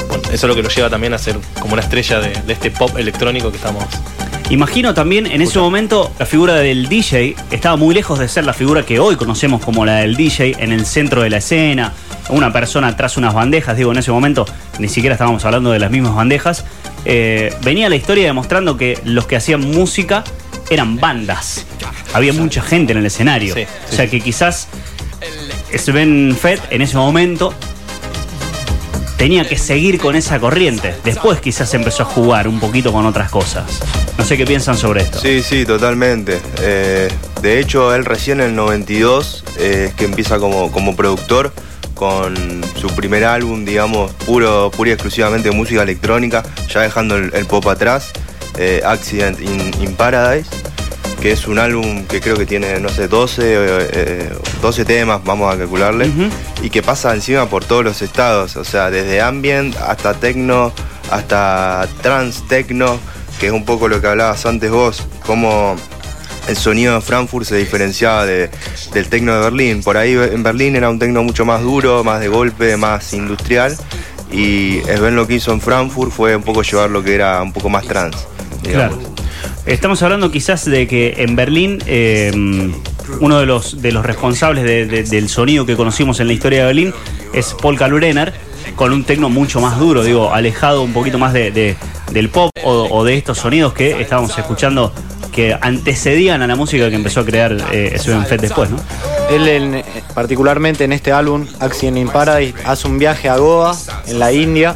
bueno, 0.08 0.22
eso 0.32 0.34
es 0.34 0.44
lo 0.44 0.54
que 0.54 0.62
lo 0.62 0.68
lleva 0.68 0.88
también 0.88 1.12
a 1.14 1.18
ser 1.18 1.38
como 1.60 1.74
una 1.74 1.82
estrella 1.82 2.20
de, 2.20 2.30
de 2.42 2.52
este 2.52 2.70
pop 2.70 2.96
electrónico 2.96 3.50
que 3.50 3.56
estamos... 3.56 3.84
Imagino 4.50 4.94
también 4.94 5.26
en 5.26 5.42
ese 5.42 5.58
momento 5.58 6.10
la 6.18 6.24
figura 6.24 6.54
del 6.54 6.88
DJ 6.88 7.36
estaba 7.50 7.76
muy 7.76 7.94
lejos 7.94 8.18
de 8.18 8.28
ser 8.28 8.46
la 8.46 8.54
figura 8.54 8.82
que 8.82 8.98
hoy 8.98 9.16
conocemos 9.16 9.62
como 9.62 9.84
la 9.84 9.96
del 9.96 10.16
DJ 10.16 10.56
en 10.60 10.72
el 10.72 10.86
centro 10.86 11.20
de 11.20 11.28
la 11.28 11.36
escena, 11.36 11.92
una 12.30 12.50
persona 12.50 12.96
tras 12.96 13.18
unas 13.18 13.34
bandejas, 13.34 13.76
digo, 13.76 13.92
en 13.92 13.98
ese 13.98 14.10
momento 14.10 14.46
ni 14.78 14.88
siquiera 14.88 15.14
estábamos 15.14 15.44
hablando 15.44 15.70
de 15.70 15.78
las 15.78 15.90
mismas 15.90 16.14
bandejas. 16.14 16.64
Eh, 17.04 17.54
venía 17.62 17.90
la 17.90 17.96
historia 17.96 18.24
demostrando 18.24 18.78
que 18.78 18.98
los 19.04 19.26
que 19.26 19.36
hacían 19.36 19.60
música 19.60 20.24
eran 20.70 20.96
bandas. 20.96 21.66
Había 22.12 22.32
mucha 22.32 22.62
gente 22.62 22.92
en 22.92 22.98
el 22.98 23.06
escenario. 23.06 23.54
Sí, 23.54 23.66
o 23.90 23.94
sea 23.94 24.08
que 24.08 24.20
quizás 24.20 24.68
Sven 25.76 26.36
Fett 26.40 26.60
en 26.70 26.82
ese 26.82 26.96
momento 26.96 27.54
tenía 29.16 29.46
que 29.46 29.58
seguir 29.58 29.98
con 29.98 30.16
esa 30.16 30.38
corriente. 30.38 30.94
Después 31.04 31.40
quizás 31.40 31.72
empezó 31.74 32.04
a 32.04 32.06
jugar 32.06 32.48
un 32.48 32.60
poquito 32.60 32.92
con 32.92 33.04
otras 33.04 33.30
cosas. 33.30 33.80
No 34.16 34.24
sé 34.24 34.36
qué 34.36 34.46
piensan 34.46 34.76
sobre 34.76 35.02
esto. 35.02 35.20
Sí, 35.20 35.42
sí, 35.42 35.64
totalmente. 35.64 36.40
Eh, 36.60 37.08
de 37.42 37.60
hecho, 37.60 37.94
él 37.94 38.04
recién 38.04 38.40
en 38.40 38.50
el 38.50 38.56
92 38.56 39.44
eh, 39.58 39.86
es 39.88 39.94
que 39.94 40.04
empieza 40.04 40.38
como, 40.38 40.72
como 40.72 40.96
productor 40.96 41.52
con 41.94 42.62
su 42.80 42.88
primer 42.94 43.24
álbum, 43.24 43.64
digamos, 43.64 44.12
puro, 44.12 44.70
pura 44.70 44.90
y 44.90 44.92
exclusivamente 44.92 45.50
música 45.50 45.82
electrónica, 45.82 46.44
ya 46.72 46.80
dejando 46.82 47.16
el, 47.16 47.34
el 47.34 47.44
pop 47.46 47.66
atrás, 47.66 48.12
eh, 48.58 48.82
Accident 48.84 49.40
in, 49.40 49.72
in 49.80 49.94
Paradise, 49.94 50.48
que 51.20 51.32
es 51.32 51.46
un 51.48 51.58
álbum 51.58 52.04
que 52.06 52.20
creo 52.20 52.36
que 52.36 52.46
tiene, 52.46 52.78
no 52.80 52.88
sé, 52.88 53.08
12, 53.08 53.42
eh, 53.44 54.30
12 54.62 54.84
temas, 54.84 55.22
vamos 55.24 55.52
a 55.52 55.58
calcularle, 55.58 56.10
y 56.62 56.70
que 56.70 56.82
pasa 56.82 57.14
encima 57.14 57.46
por 57.46 57.64
todos 57.64 57.84
los 57.84 58.02
estados, 58.02 58.56
o 58.56 58.64
sea, 58.64 58.90
desde 58.90 59.20
ambient 59.20 59.76
hasta 59.78 60.14
techno, 60.14 60.72
hasta 61.10 61.88
trans 62.02 62.46
techno, 62.48 62.98
que 63.40 63.46
es 63.46 63.52
un 63.52 63.64
poco 63.64 63.88
lo 63.88 64.00
que 64.00 64.06
hablabas 64.06 64.44
antes 64.46 64.70
vos, 64.70 65.02
cómo 65.26 65.74
el 66.48 66.56
sonido 66.56 66.94
de 66.94 67.00
Frankfurt 67.00 67.46
se 67.46 67.56
diferenciaba 67.56 68.24
de- 68.24 68.48
del 68.94 69.08
techno 69.08 69.34
de 69.34 69.40
Berlín. 69.40 69.82
Por 69.82 69.96
ahí 69.96 70.12
en 70.14 70.42
Berlín 70.42 70.76
era 70.76 70.88
un 70.88 70.98
techno 70.98 71.22
mucho 71.22 71.44
más 71.44 71.62
duro, 71.62 72.04
más 72.04 72.20
de 72.20 72.28
golpe, 72.28 72.76
más 72.76 73.12
industrial, 73.12 73.76
y 74.30 74.80
Sven 74.96 75.16
lo 75.16 75.26
que 75.26 75.34
hizo 75.34 75.52
en 75.52 75.60
Frankfurt 75.60 76.12
fue 76.12 76.36
un 76.36 76.42
poco 76.42 76.62
llevar 76.62 76.90
lo 76.90 77.02
que 77.02 77.14
era 77.14 77.42
un 77.42 77.52
poco 77.52 77.68
más 77.68 77.86
trans. 77.86 78.16
Digamos. 78.68 78.98
Claro. 78.98 79.14
Estamos 79.66 80.02
hablando 80.02 80.30
quizás 80.30 80.64
de 80.64 80.86
que 80.86 81.14
en 81.18 81.36
Berlín 81.36 81.78
eh, 81.86 82.32
uno 83.20 83.38
de 83.40 83.46
los, 83.46 83.80
de 83.82 83.92
los 83.92 84.04
responsables 84.04 84.64
de- 84.64 84.86
de- 84.86 85.02
del 85.02 85.28
sonido 85.28 85.66
que 85.66 85.76
conocimos 85.76 86.20
en 86.20 86.26
la 86.26 86.32
historia 86.32 86.60
de 86.60 86.66
Berlín 86.66 86.94
es 87.32 87.54
Paul 87.60 87.76
Kalkbrenner, 87.76 88.32
con 88.76 88.92
un 88.92 89.04
tecno 89.04 89.28
mucho 89.28 89.60
más 89.60 89.78
duro, 89.78 90.02
digo, 90.04 90.32
alejado 90.32 90.82
un 90.82 90.92
poquito 90.92 91.18
más 91.18 91.32
de, 91.32 91.50
de- 91.50 91.76
del 92.12 92.28
pop 92.30 92.50
o, 92.64 92.88
o 92.90 93.04
de 93.04 93.16
estos 93.16 93.38
sonidos 93.38 93.72
que 93.74 94.00
estábamos 94.00 94.36
escuchando 94.38 94.92
que 95.32 95.56
antecedían 95.60 96.42
a 96.42 96.46
la 96.46 96.56
música 96.56 96.88
que 96.88 96.96
empezó 96.96 97.20
a 97.20 97.24
crear 97.24 97.56
eh, 97.72 97.96
Sven 97.98 98.24
Fett 98.26 98.40
después, 98.40 98.70
¿no? 98.70 98.78
Él 99.30 99.46
en- 99.48 99.82
particularmente 100.14 100.84
en 100.84 100.92
este 100.92 101.12
álbum, 101.12 101.46
Action 101.60 101.96
in 101.98 102.08
Paradise, 102.08 102.54
hace 102.64 102.88
un 102.88 102.98
viaje 102.98 103.28
a 103.28 103.36
Goa, 103.36 103.76
en 104.06 104.18
la 104.18 104.32
India, 104.32 104.74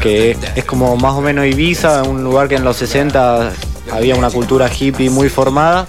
que 0.00 0.36
es 0.54 0.64
como 0.64 0.96
más 0.96 1.14
o 1.14 1.20
menos 1.20 1.46
Ibiza, 1.46 2.02
un 2.02 2.24
lugar 2.24 2.48
que 2.48 2.56
en 2.56 2.64
los 2.64 2.76
60 2.76 3.52
había 3.92 4.16
una 4.16 4.30
cultura 4.30 4.68
hippie 4.68 5.10
muy 5.10 5.28
formada. 5.28 5.86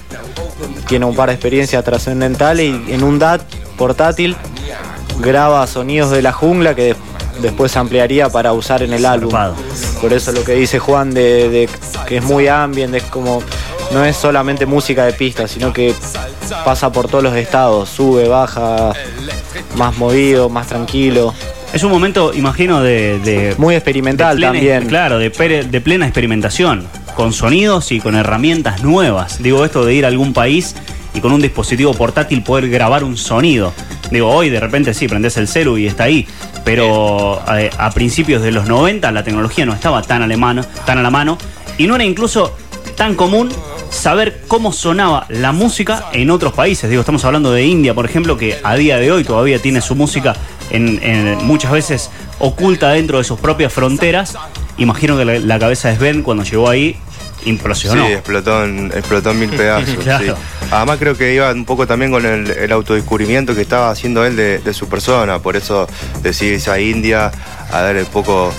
Tiene 0.88 1.06
un 1.06 1.16
par 1.16 1.30
de 1.30 1.36
experiencias 1.36 1.84
trascendentales 1.84 2.66
y 2.88 2.94
en 2.94 3.04
un 3.04 3.20
DAT 3.20 3.42
portátil 3.78 4.36
graba 5.20 5.66
sonidos 5.68 6.12
de 6.12 6.22
la 6.22 6.32
jungla 6.32 6.76
que 6.76 6.96
después 7.42 7.72
se 7.72 7.80
ampliaría 7.80 8.30
para 8.30 8.54
usar 8.54 8.84
en 8.84 8.94
el 8.94 9.06
álbum. 9.06 9.34
Por 10.02 10.14
eso 10.14 10.32
lo 10.32 10.44
que 10.44 10.54
dice 10.54 10.80
Juan 10.80 11.14
de, 11.14 11.50
de 11.50 11.70
que 12.08 12.18
es 12.18 12.24
muy 12.24 12.48
ambient, 12.48 12.94
es 12.96 13.04
como 13.04 13.42
no 13.92 14.04
es 14.04 14.16
solamente 14.16 14.66
música 14.66 15.06
de 15.06 15.14
pista, 15.14 15.48
sino 15.48 15.74
que 15.74 15.94
pasa 16.64 16.92
por 16.92 17.08
todos 17.08 17.24
los 17.24 17.36
estados, 17.36 17.90
sube, 17.90 18.28
baja, 18.28 18.94
más 19.76 19.98
movido, 19.98 20.50
más 20.50 20.68
tranquilo, 20.68 21.34
Es 21.76 21.84
un 21.84 21.92
momento, 21.92 22.34
imagino, 22.34 22.82
de, 22.82 23.20
de- 23.20 23.54
muy 23.58 23.76
experimental 23.76 24.38
de 24.38 24.48
plena- 24.48 24.54
también. 24.54 24.88
Claro, 24.88 25.20
de, 25.20 25.30
plena 25.30 26.06
experimentación, 26.06 26.88
con 27.18 27.34
sonidos 27.34 27.92
y 27.92 28.00
con 28.00 28.16
herramientas 28.16 28.82
nuevas. 28.82 29.44
Digo, 29.44 29.66
esto 29.66 29.84
de 29.84 29.94
ir 29.94 30.06
a 30.06 30.08
algún 30.08 30.32
país 30.32 30.74
y 31.14 31.20
con 31.20 31.34
un 31.34 31.42
dispositivo 31.42 31.94
portátil 31.94 32.44
poder 32.44 32.70
grabar 32.70 33.04
un 33.04 33.18
sonido. 33.18 33.74
Digo, 34.10 34.30
hoy 34.30 34.50
de 34.50 34.62
repente 34.62 34.94
sí, 34.94 35.10
prendes 35.10 35.36
el 35.36 35.50
celu 35.50 35.78
y 35.78 35.86
está 35.86 36.06
ahí. 36.06 36.26
Pero 36.64 37.42
eh, 37.58 37.70
a, 37.78 37.92
principios 37.92 38.42
de 38.42 38.54
los 38.54 38.68
90 38.70 39.12
la 39.12 39.26
tecnología 39.26 39.66
no 39.66 39.74
estaba 39.74 40.02
tan 40.02 40.22
tan 40.86 40.98
a 40.98 41.02
la 41.04 41.10
mano 41.12 41.38
y 41.78 41.88
no 41.88 41.96
era 41.96 42.06
incluso 42.06 42.56
tan 42.96 43.16
común 43.16 43.50
saber 43.90 44.44
cómo 44.48 44.72
sonaba 44.72 45.26
la 45.30 45.52
música 45.52 46.06
en 46.14 46.30
otros 46.32 46.54
países. 46.54 46.90
Digo, 46.90 47.02
estamos 47.02 47.26
hablando 47.26 47.52
de 47.52 47.66
India, 47.66 47.94
por 47.94 48.06
ejemplo, 48.06 48.38
que 48.38 48.58
a 48.64 48.76
día 48.76 48.98
de 48.98 49.12
hoy 49.12 49.24
todavía 49.26 49.62
tiene 49.62 49.82
su 49.82 49.96
música 49.96 50.36
en, 50.72 51.00
en- 51.04 51.38
muchas 51.46 51.72
veces 51.72 52.10
oculta 52.40 52.90
dentro 52.92 53.18
de 53.18 53.24
sus 53.24 53.40
propias 53.40 53.72
fronteras. 53.74 54.36
Imagino 54.78 55.18
que 55.18 55.26
la, 55.26 55.40
la 55.40 55.60
cabeza 55.60 55.90
de 55.90 55.96
Sven 55.96 56.22
cuando 56.24 56.44
llegó 56.44 56.70
ahí 56.70 56.98
implosionó. 57.46 58.08
Sí, 58.08 58.14
explotó 58.14 58.64
en, 58.66 58.92
explotó 58.96 59.32
en 59.32 59.40
mil 59.40 59.50
pedazos. 59.52 59.96
Claro. 60.04 60.36
sí. 60.36 60.68
Además 60.72 60.98
creo 61.00 61.16
que 61.16 61.34
iba 61.34 61.52
un 61.52 61.64
poco 61.66 61.86
también 61.86 62.12
con 62.12 62.26
el, 62.26 62.50
el 62.50 62.72
autodescubrimiento 62.72 63.54
que 63.56 63.62
estaba 63.62 63.90
haciendo 63.92 64.26
él 64.26 64.36
de, 64.36 64.58
de 64.60 64.74
su 64.74 64.90
persona. 64.90 65.40
Por 65.40 65.56
eso 65.56 65.88
decidirse 66.24 66.72
a 66.72 66.80
India 66.80 67.32
a 67.72 67.82
ver 67.84 67.98
un 67.98 68.06
poco 68.06 68.52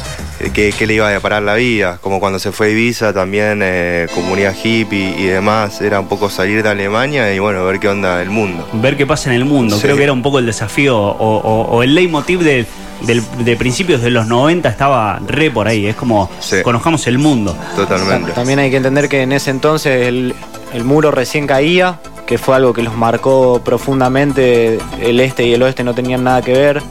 qué, 0.53 0.73
qué 0.77 0.87
le 0.87 0.95
iba 0.95 1.09
a 1.09 1.11
deparar 1.11 1.43
la 1.43 1.55
vida. 1.55 1.99
Como 2.01 2.21
cuando 2.21 2.39
se 2.39 2.53
fue 2.53 2.69
a 2.69 2.71
Ibiza 2.71 3.13
también, 3.13 3.61
eh, 3.63 4.07
comunidad 4.15 4.55
hippie 4.63 5.15
y 5.19 5.25
demás. 5.27 5.81
Era 5.81 6.01
un 6.01 6.07
poco 6.09 6.29
salir 6.31 6.63
de 6.63 6.69
Alemania 6.69 7.33
y 7.35 7.39
bueno, 7.39 7.65
ver 7.65 7.79
qué 7.81 7.89
onda 7.89 8.21
el 8.23 8.31
mundo. 8.31 8.67
ver 8.75 8.97
qué 8.97 9.07
pasa 9.07 9.31
en 9.31 9.37
el 9.37 9.45
mundo. 9.45 9.77
Sí. 9.77 9.83
Creo 9.83 9.97
que 9.97 10.03
era 10.05 10.13
un 10.13 10.23
poco 10.23 10.39
el 10.39 10.47
desafío 10.47 10.99
o, 10.99 11.37
o- 11.39 11.63
o 11.77 11.83
el 11.83 11.95
leitmotiv 11.95 12.41
de, 12.41 12.67
del- 13.03 13.23
de 13.45 13.57
principios 13.57 14.03
de 14.03 14.11
los 14.11 14.27
90 14.27 14.69
estaba 14.69 15.19
re 15.27 15.51
por 15.51 15.69
ahí. 15.69 15.87
Es 15.87 15.97
como 15.97 16.31
Sí. 16.41 16.57
conozcamos 16.63 17.07
el 17.07 17.19
mundo. 17.19 17.57
Totalmente. 17.75 18.33
También 18.33 18.59
hay 18.59 18.71
que 18.71 18.77
entender 18.77 19.09
que 19.09 19.23
en 19.23 19.33
ese 19.33 19.51
entonces 19.51 20.07
el, 20.07 20.35
el 20.75 20.85
muro 20.85 21.11
recién 21.11 21.47
caía, 21.47 21.99
que 22.27 22.39
fue 22.39 22.57
algo 22.57 22.73
que 22.73 22.83
los 22.83 22.95
marcó 22.97 23.61
profundamente. 23.65 24.79
El 25.01 25.21
este 25.21 25.47
y 25.47 25.55
el 25.55 25.63
oeste 25.63 25.83
no 25.85 25.95
tenían 25.95 26.25
nada 26.25 26.43
que 26.43 26.53
ver. 26.53 26.83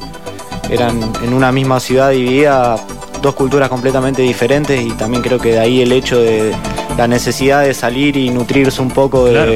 Eran 0.69 0.99
en 1.23 1.33
una 1.33 1.51
misma 1.51 1.79
ciudad 1.79 2.09
dividida 2.09 2.77
dos 3.21 3.35
culturas 3.35 3.69
completamente 3.69 4.21
diferentes 4.21 4.79
y 4.81 4.91
también 4.91 5.23
creo 5.23 5.39
que 5.39 5.53
de 5.53 5.59
ahí 5.59 5.81
el 5.81 5.91
hecho 5.91 6.19
de 6.19 6.53
la 6.97 7.07
necesidad 7.07 7.63
de 7.63 7.73
salir 7.73 8.15
y 8.17 8.29
nutrirse 8.29 8.81
un 8.81 8.89
poco 8.91 9.25
de, 9.25 9.31
Claro. 9.33 9.51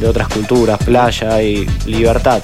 de 0.00 0.06
otras 0.08 0.28
culturas, 0.28 0.78
playa 0.84 1.40
y 1.42 1.66
libertad. 1.86 2.40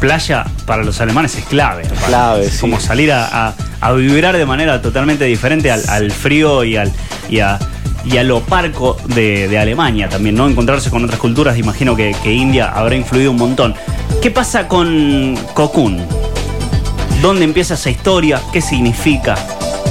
Playa 0.00 0.44
para 0.64 0.84
los 0.84 1.00
alemanes 1.00 1.34
es 1.36 1.44
clave. 1.44 1.82
aparte. 1.84 2.04
Clave, 2.06 2.50
sí. 2.50 2.58
Como 2.60 2.78
salir 2.80 3.10
a, 3.12 3.48
a- 3.48 3.54
a 3.80 3.92
vibrar 3.92 4.36
de 4.36 4.46
manera 4.46 4.80
totalmente 4.82 5.24
diferente 5.24 5.70
al, 5.70 5.82
al 5.88 6.10
frío 6.10 6.64
y 6.64 6.76
al 6.76 6.92
y 7.28 7.40
a, 7.40 7.58
y 8.04 8.16
a 8.16 8.22
lo 8.24 8.40
parco 8.40 8.96
de, 9.14 9.48
de 9.48 9.58
Alemania 9.58 10.08
también, 10.08 10.34
¿no? 10.34 10.48
Encontrarse 10.48 10.88
con 10.90 11.04
otras 11.04 11.20
culturas, 11.20 11.58
imagino 11.58 11.94
que, 11.94 12.14
que 12.22 12.32
India 12.32 12.72
habrá 12.74 12.94
influido 12.96 13.30
un 13.32 13.36
montón. 13.36 13.74
¿Qué 14.22 14.30
pasa 14.30 14.66
con 14.66 15.36
Cocoon? 15.54 15.98
¿Dónde 17.22 17.44
empieza 17.44 17.74
esa 17.74 17.90
historia? 17.90 18.40
¿Qué 18.52 18.60
significa? 18.60 19.34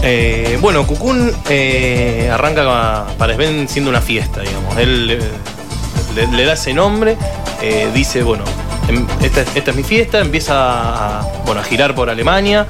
Eh, 0.04 0.58
bueno, 0.62 0.86
Cocoon 0.88 1.32
eh, 1.50 2.30
arranca 2.32 2.64
pa- 2.64 3.08
para 3.18 3.34
Sven 3.36 3.68
siendo 3.68 3.90
una 3.90 4.02
fiesta, 4.02 4.42
digamos. 4.42 4.78
Él 4.78 5.12
eh, 5.12 5.20
le, 6.16 6.28
le 6.28 6.46
da 6.46 6.54
ese 6.54 6.74
nombre, 6.74 7.18
eh, 7.62 7.90
dice, 7.94 8.24
bueno, 8.24 8.44
em- 8.88 9.06
esta, 9.22 9.42
es- 9.42 9.56
esta 9.56 9.72
es 9.72 9.78
mi 9.78 9.84
fiesta, 9.84 10.20
empieza 10.20 10.54
a, 11.20 11.22
bueno, 11.46 11.60
a 11.62 11.64
girar 11.64 11.96
por 11.96 12.10
Alemania, 12.10 12.66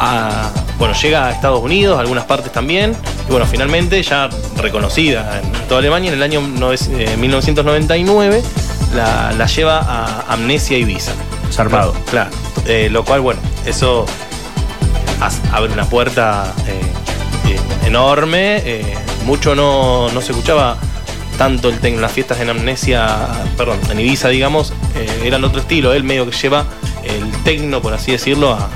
a- 0.00 0.50
bueno, 0.78 0.94
llega 0.94 1.26
a 1.26 1.30
Estados 1.30 1.60
Unidos, 1.62 1.96
a 1.98 2.00
algunas 2.00 2.24
partes 2.24 2.50
también, 2.52 2.96
y 3.28 3.30
bueno, 3.30 3.46
finalmente 3.46 4.02
ya 4.02 4.28
reconocida 4.56 5.40
en 5.42 5.52
toda 5.68 5.78
Alemania, 5.80 6.08
en 6.10 6.16
el 6.16 6.22
año 6.22 6.40
nove- 6.40 6.88
eh, 6.98 7.16
1999 7.16 8.42
la, 8.94 9.32
la 9.32 9.46
lleva 9.46 9.78
a 9.78 10.32
Amnesia 10.32 10.76
Ibiza. 10.78 11.12
Zarpado. 11.52 11.94
Claro, 12.10 12.30
eh, 12.66 12.88
lo 12.90 13.04
cual, 13.04 13.20
bueno, 13.20 13.40
eso 13.66 14.06
abre 15.52 15.72
una 15.72 15.84
puerta 15.84 16.54
eh, 16.66 17.58
enorme. 17.86 18.62
eh, 18.64 18.94
mucho 19.24 19.54
no, 19.54 20.08
no 20.12 20.20
se 20.20 20.32
escuchaba 20.32 20.78
tanto 21.36 21.68
el 21.68 21.78
tecno. 21.80 22.00
Las 22.00 22.12
fiestas 22.12 22.40
en 22.40 22.50
Amnesia, 22.50 23.28
perdón, 23.56 23.78
en 23.90 24.00
Ibiza, 24.00 24.28
digamos, 24.28 24.72
eh, 24.94 25.22
eran 25.24 25.44
otro 25.44 25.60
estilo. 25.60 25.92
Él 25.92 26.04
medio 26.04 26.28
que 26.28 26.36
lleva 26.36 26.64
el 27.04 27.30
tecno, 27.42 27.80
por 27.82 27.92
así 27.94 28.12
decirlo, 28.12 28.52
a, 28.52 28.68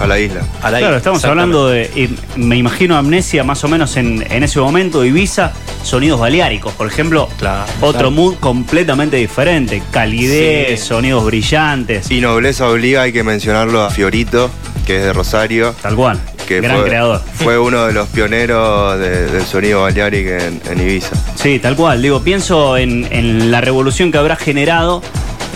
A 0.00 0.06
la 0.06 0.18
isla. 0.18 0.40
a 0.62 0.70
la 0.70 0.78
Claro, 0.78 0.84
isla. 0.86 0.96
estamos 0.98 1.24
hablando 1.24 1.68
de, 1.68 2.10
me 2.36 2.56
imagino 2.56 2.96
Amnesia 2.96 3.44
más 3.44 3.62
o 3.64 3.68
menos 3.68 3.96
en, 3.96 4.24
en 4.30 4.42
ese 4.42 4.58
momento, 4.60 5.04
Ibiza, 5.04 5.52
sonidos 5.82 6.18
baleáricos, 6.20 6.72
por 6.74 6.86
ejemplo, 6.86 7.28
Claro, 7.38 7.64
otro 7.80 7.92
claro. 7.92 8.10
mood 8.10 8.34
completamente 8.36 9.16
diferente, 9.16 9.82
calidez, 9.90 10.80
Sí. 10.80 10.86
sonidos 10.86 11.24
brillantes, 11.24 12.10
Y 12.10 12.20
nobleza 12.20 12.68
obliga, 12.68 13.02
hay 13.02 13.12
que 13.12 13.22
mencionarlo 13.22 13.82
a 13.82 13.90
Fiorito, 13.90 14.50
que 14.86 14.96
es 14.98 15.02
de 15.04 15.12
Rosario. 15.12 15.74
tal 15.82 15.94
cual, 15.96 16.20
que 16.48 16.60
gran 16.60 16.78
fue, 16.78 16.84
creador. 16.88 17.22
Fue 17.34 17.58
uno 17.58 17.86
de 17.86 17.92
los 17.92 18.08
pioneros 18.08 18.98
de- 18.98 19.26
del 19.30 19.44
sonido 19.44 19.82
Balearic 19.82 20.26
en, 20.26 20.60
en 20.70 20.80
Ibiza. 20.80 21.16
Sí, 21.36 21.58
tal 21.58 21.76
cual, 21.76 22.00
digo, 22.02 22.20
pienso 22.22 22.76
en, 22.76 23.06
en 23.10 23.50
la 23.50 23.60
revolución 23.60 24.10
que 24.12 24.18
habrá 24.18 24.36
generado 24.36 25.02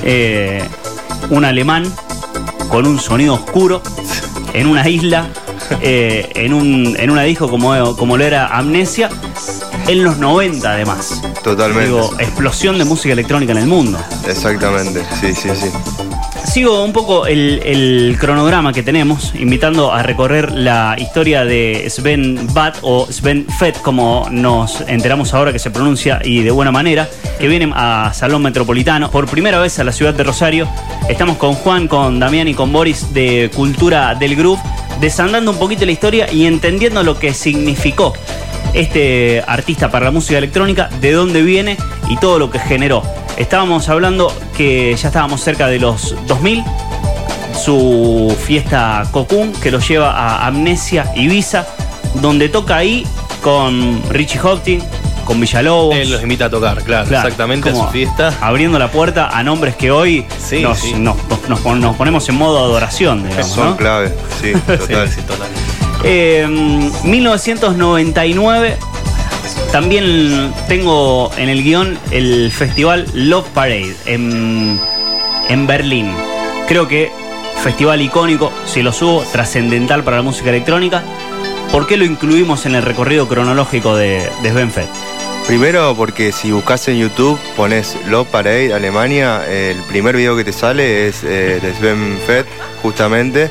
eh, 0.04 0.62
un 1.30 1.44
alemán 1.44 1.84
con 2.70 2.86
un 2.86 2.98
sonido 3.00 3.34
oscuro 3.34 3.82
en 4.58 4.66
una 4.66 4.88
isla, 4.88 5.28
eh, 5.80 6.28
en, 6.34 6.52
un, 6.52 6.96
en 6.98 7.10
una 7.10 7.22
disco 7.22 7.48
como, 7.48 7.96
como 7.96 8.16
lo 8.16 8.24
era 8.24 8.48
Amnesia, 8.48 9.08
en 9.86 10.02
los 10.02 10.18
90 10.18 10.68
además. 10.68 11.22
Totalmente. 11.44 11.86
Digo, 11.86 12.10
explosión 12.18 12.76
de 12.76 12.84
música 12.84 13.12
electrónica 13.12 13.52
en 13.52 13.58
el 13.58 13.66
mundo. 13.66 13.98
Exactamente, 14.26 15.04
sí, 15.20 15.32
sí, 15.32 15.48
sí. 15.54 15.70
Sigo 16.44 16.82
un 16.82 16.92
poco 16.92 17.26
el, 17.26 17.60
el 17.64 18.16
cronograma 18.18 18.72
que 18.72 18.82
tenemos, 18.82 19.32
invitando 19.36 19.92
a 19.92 20.02
recorrer 20.02 20.50
la 20.50 20.96
historia 20.98 21.44
de 21.44 21.88
Sven 21.88 22.48
Bat 22.52 22.78
o 22.82 23.06
Sven 23.12 23.46
Fett, 23.58 23.80
como 23.80 24.26
nos 24.30 24.80
enteramos 24.88 25.34
ahora 25.34 25.52
que 25.52 25.60
se 25.60 25.70
pronuncia 25.70 26.20
y 26.24 26.42
de 26.42 26.50
buena 26.50 26.72
manera, 26.72 27.08
que 27.38 27.48
viene 27.48 27.70
a 27.74 28.12
Salón 28.12 28.42
Metropolitano 28.42 29.10
por 29.10 29.28
primera 29.28 29.58
vez 29.60 29.78
a 29.78 29.84
la 29.84 29.92
ciudad 29.92 30.12
de 30.12 30.24
Rosario. 30.24 30.68
Estamos 31.08 31.36
con 31.36 31.54
Juan, 31.54 31.88
con 31.88 32.18
Damián 32.18 32.48
y 32.48 32.54
con 32.54 32.72
Boris 32.72 33.14
de 33.14 33.50
Cultura 33.54 34.14
del 34.14 34.36
Groove, 34.36 34.60
desandando 35.00 35.52
un 35.52 35.58
poquito 35.58 35.86
la 35.86 35.92
historia 35.92 36.30
y 36.32 36.46
entendiendo 36.46 37.02
lo 37.02 37.18
que 37.18 37.32
significó 37.32 38.12
este 38.74 39.42
artista 39.46 39.90
para 39.90 40.06
la 40.06 40.10
música 40.10 40.38
electrónica, 40.38 40.90
de 41.00 41.12
dónde 41.12 41.42
viene 41.42 41.76
y 42.08 42.16
todo 42.16 42.38
lo 42.38 42.50
que 42.50 42.58
generó. 42.58 43.02
Estábamos 43.36 43.88
hablando 43.88 44.32
que 44.56 44.94
ya 44.96 45.08
estábamos 45.08 45.40
cerca 45.40 45.68
de 45.68 45.78
los 45.78 46.14
2000, 46.26 46.64
su 47.64 48.36
fiesta 48.44 49.06
Cocoon 49.12 49.52
que 49.52 49.70
lo 49.70 49.78
lleva 49.78 50.10
a 50.10 50.46
Amnesia 50.46 51.10
Ibiza, 51.14 51.66
donde 52.20 52.48
toca 52.48 52.76
ahí 52.76 53.06
con 53.42 54.02
Richie 54.10 54.38
Houghton, 54.38 54.82
con 55.28 55.38
Villalobos. 55.40 55.94
Él 55.96 56.10
los 56.10 56.22
invita 56.22 56.46
a 56.46 56.50
tocar, 56.50 56.82
claro, 56.82 57.06
Claro, 57.06 57.28
exactamente, 57.28 57.68
a 57.68 57.72
como 57.72 57.84
su 57.84 57.92
fiesta. 57.92 58.32
Abriendo 58.40 58.78
la 58.78 58.90
puerta 58.90 59.28
a 59.28 59.42
nombres 59.44 59.76
que 59.76 59.90
hoy 59.92 60.26
Sí, 60.44 60.60
nos, 60.62 60.78
sí. 60.78 60.94
nos- 60.94 61.16
nos- 61.28 61.48
nos- 61.64 61.76
nos 61.78 61.96
ponemos 61.96 62.28
en 62.28 62.34
modo 62.36 62.58
adoración, 62.58 63.22
digamos. 63.28 63.46
Son 63.52 63.70
¿no? 63.70 63.76
clave, 63.76 64.12
sí, 64.42 64.52
total. 64.66 65.08
Sí, 65.08 65.14
sí, 65.16 65.22
total. 65.26 65.46
Eh, 66.02 66.90
1999 67.04 68.76
también 69.72 70.52
tengo 70.68 71.30
en 71.36 71.48
el 71.48 71.62
guion 71.62 71.98
el 72.10 72.50
festival 72.52 73.06
Love 73.14 73.46
Parade 73.48 73.94
en, 74.06 74.78
en 75.48 75.66
Berlín. 75.66 76.12
Creo 76.66 76.88
que 76.88 77.10
festival 77.62 78.00
icónico, 78.00 78.52
si 78.66 78.82
lo 78.82 78.92
subo, 78.92 79.22
trascendental 79.32 80.04
para 80.04 80.16
la 80.18 80.22
música 80.22 80.48
electrónica. 80.50 81.02
¿por 81.72 81.86
qué 81.86 81.98
lo 81.98 82.06
incluimos 82.06 82.64
en 82.64 82.74
el 82.74 82.82
recorrido 82.82 83.28
cronológico 83.28 83.94
de, 83.94 84.26
de 84.42 84.50
Sven 84.50 84.70
Fett? 84.70 84.88
Primero 85.48 85.94
porque 85.96 86.30
si 86.30 86.52
buscas 86.52 86.86
en 86.88 86.98
YouTube, 86.98 87.40
pones 87.56 87.96
Love 88.06 88.28
Parade 88.28 88.74
Alemania, 88.74 89.50
el 89.50 89.78
primer 89.84 90.14
video 90.14 90.36
que 90.36 90.44
te 90.44 90.52
sale 90.52 91.08
es 91.08 91.24
eh, 91.24 91.58
de 91.62 91.74
Sven 91.74 92.18
Fett, 92.26 92.46
justamente. 92.82 93.48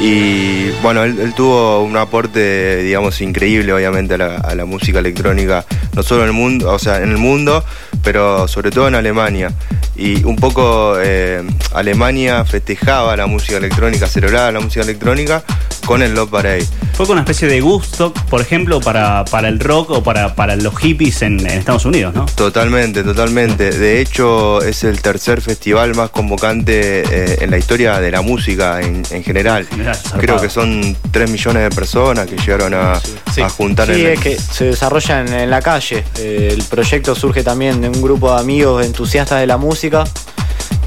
Y 0.00 0.70
bueno, 0.82 1.04
él, 1.04 1.34
tuvo 1.36 1.82
un 1.82 1.98
aporte, 1.98 2.82
digamos, 2.82 3.20
increíble, 3.20 3.74
obviamente, 3.74 4.16
la, 4.16 4.36
a 4.36 4.54
la 4.54 4.64
música 4.64 5.00
electrónica, 5.00 5.66
no 5.94 6.02
solo 6.02 6.22
en 6.22 6.28
el 6.28 6.32
mundo, 6.32 6.72
o 6.72 6.78
sea, 6.78 6.96
en 7.02 7.10
el 7.10 7.18
mundo, 7.18 7.62
pero 8.04 8.46
sobre 8.46 8.70
todo 8.70 8.86
en 8.88 8.94
Alemania. 8.94 9.50
Y 9.96 10.24
un 10.24 10.36
poco 10.36 10.96
eh, 11.00 11.42
Alemania 11.72 12.44
festejaba 12.44 13.16
la 13.16 13.26
música 13.26 13.56
electrónica, 13.58 14.06
celebraba 14.08 14.50
la 14.52 14.60
música 14.60 14.82
electrónica 14.82 15.42
con 15.86 16.02
el 16.02 16.14
Love 16.14 16.30
Parade. 16.30 16.66
Fue 16.94 17.06
con 17.06 17.12
una 17.14 17.20
especie 17.22 17.46
de 17.48 17.60
gusto, 17.60 18.12
por 18.30 18.40
ejemplo, 18.40 18.80
para, 18.80 19.24
para 19.24 19.48
el 19.48 19.60
rock 19.60 19.90
o 19.90 20.02
para, 20.02 20.34
para 20.34 20.56
los 20.56 20.76
hippies 20.78 21.22
en, 21.22 21.40
en 21.40 21.58
Estados 21.58 21.84
Unidos, 21.84 22.14
¿no? 22.14 22.26
Totalmente, 22.26 23.02
totalmente. 23.04 23.70
De 23.70 24.00
hecho, 24.00 24.62
es 24.62 24.82
el 24.84 25.00
tercer 25.02 25.40
festival 25.40 25.94
más 25.94 26.10
convocante 26.10 27.02
eh, 27.02 27.38
en 27.40 27.50
la 27.50 27.58
historia 27.58 28.00
de 28.00 28.10
la 28.10 28.22
música 28.22 28.80
en, 28.80 29.02
en 29.10 29.22
general. 29.24 29.66
general. 29.66 29.96
Creo 30.18 30.40
que 30.40 30.48
son 30.50 30.96
3 31.10 31.30
millones 31.30 31.62
de 31.64 31.70
personas 31.70 32.26
que 32.26 32.36
llegaron 32.36 32.74
a, 32.74 33.00
Sí. 33.32 33.40
a 33.42 33.48
juntar 33.48 33.92
Sí, 33.92 34.00
en 34.04 34.12
es 34.12 34.20
que 34.20 34.38
se 34.38 34.66
desarrolla 34.66 35.20
en, 35.20 35.32
en 35.32 35.50
la 35.50 35.60
calle. 35.60 36.04
Eh, 36.18 36.50
el 36.52 36.62
proyecto 36.64 37.14
surge 37.16 37.42
también 37.42 37.80
de 37.80 37.88
un 37.88 37.93
grupo 38.02 38.32
de 38.32 38.40
amigos 38.40 38.84
entusiastas 38.84 39.40
de 39.40 39.46
la 39.46 39.56
música 39.56 40.04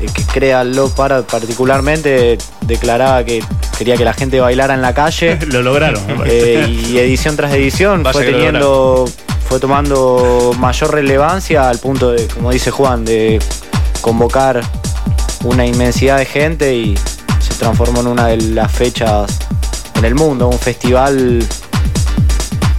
eh, 0.02 0.08
que 0.14 0.24
crea 0.24 0.64
Love 0.64 0.94
Parade 0.94 1.24
particularmente. 1.24 2.38
Declaraba 2.62 3.24
que 3.24 3.44
quería 3.78 3.98
que 3.98 4.06
la 4.06 4.14
gente 4.14 4.40
bailara 4.40 4.74
en 4.74 4.82
la 4.82 4.94
calle. 4.94 5.38
Lo 5.48 5.62
lograron. 5.62 6.02
Eh, 6.26 6.68
y 6.90 6.98
edición 6.98 7.36
tras 7.36 7.54
edición 7.54 8.04
Vaya 8.04 8.14
fue 8.14 8.26
teniendo 8.26 9.06
fue 9.48 9.60
tomando 9.60 10.54
mayor 10.60 10.94
relevancia 10.94 11.70
al 11.70 11.80
punto 11.80 12.12
de 12.12 12.28
como 12.28 12.52
dice 12.52 12.70
Juan 12.70 13.06
de 13.06 13.40
convocar 14.02 14.62
una 15.46 15.66
inmensidad 15.66 16.18
de 16.18 16.26
gente 16.26 16.76
y 16.76 16.98
se 17.40 17.54
transformó 17.58 18.02
en 18.02 18.08
una 18.08 18.28
de 18.28 18.38
las 18.38 18.70
fechas 18.70 19.40
en 19.96 20.04
el 20.04 20.16
mundo 20.16 20.50
un 20.50 20.60
festival 20.60 21.48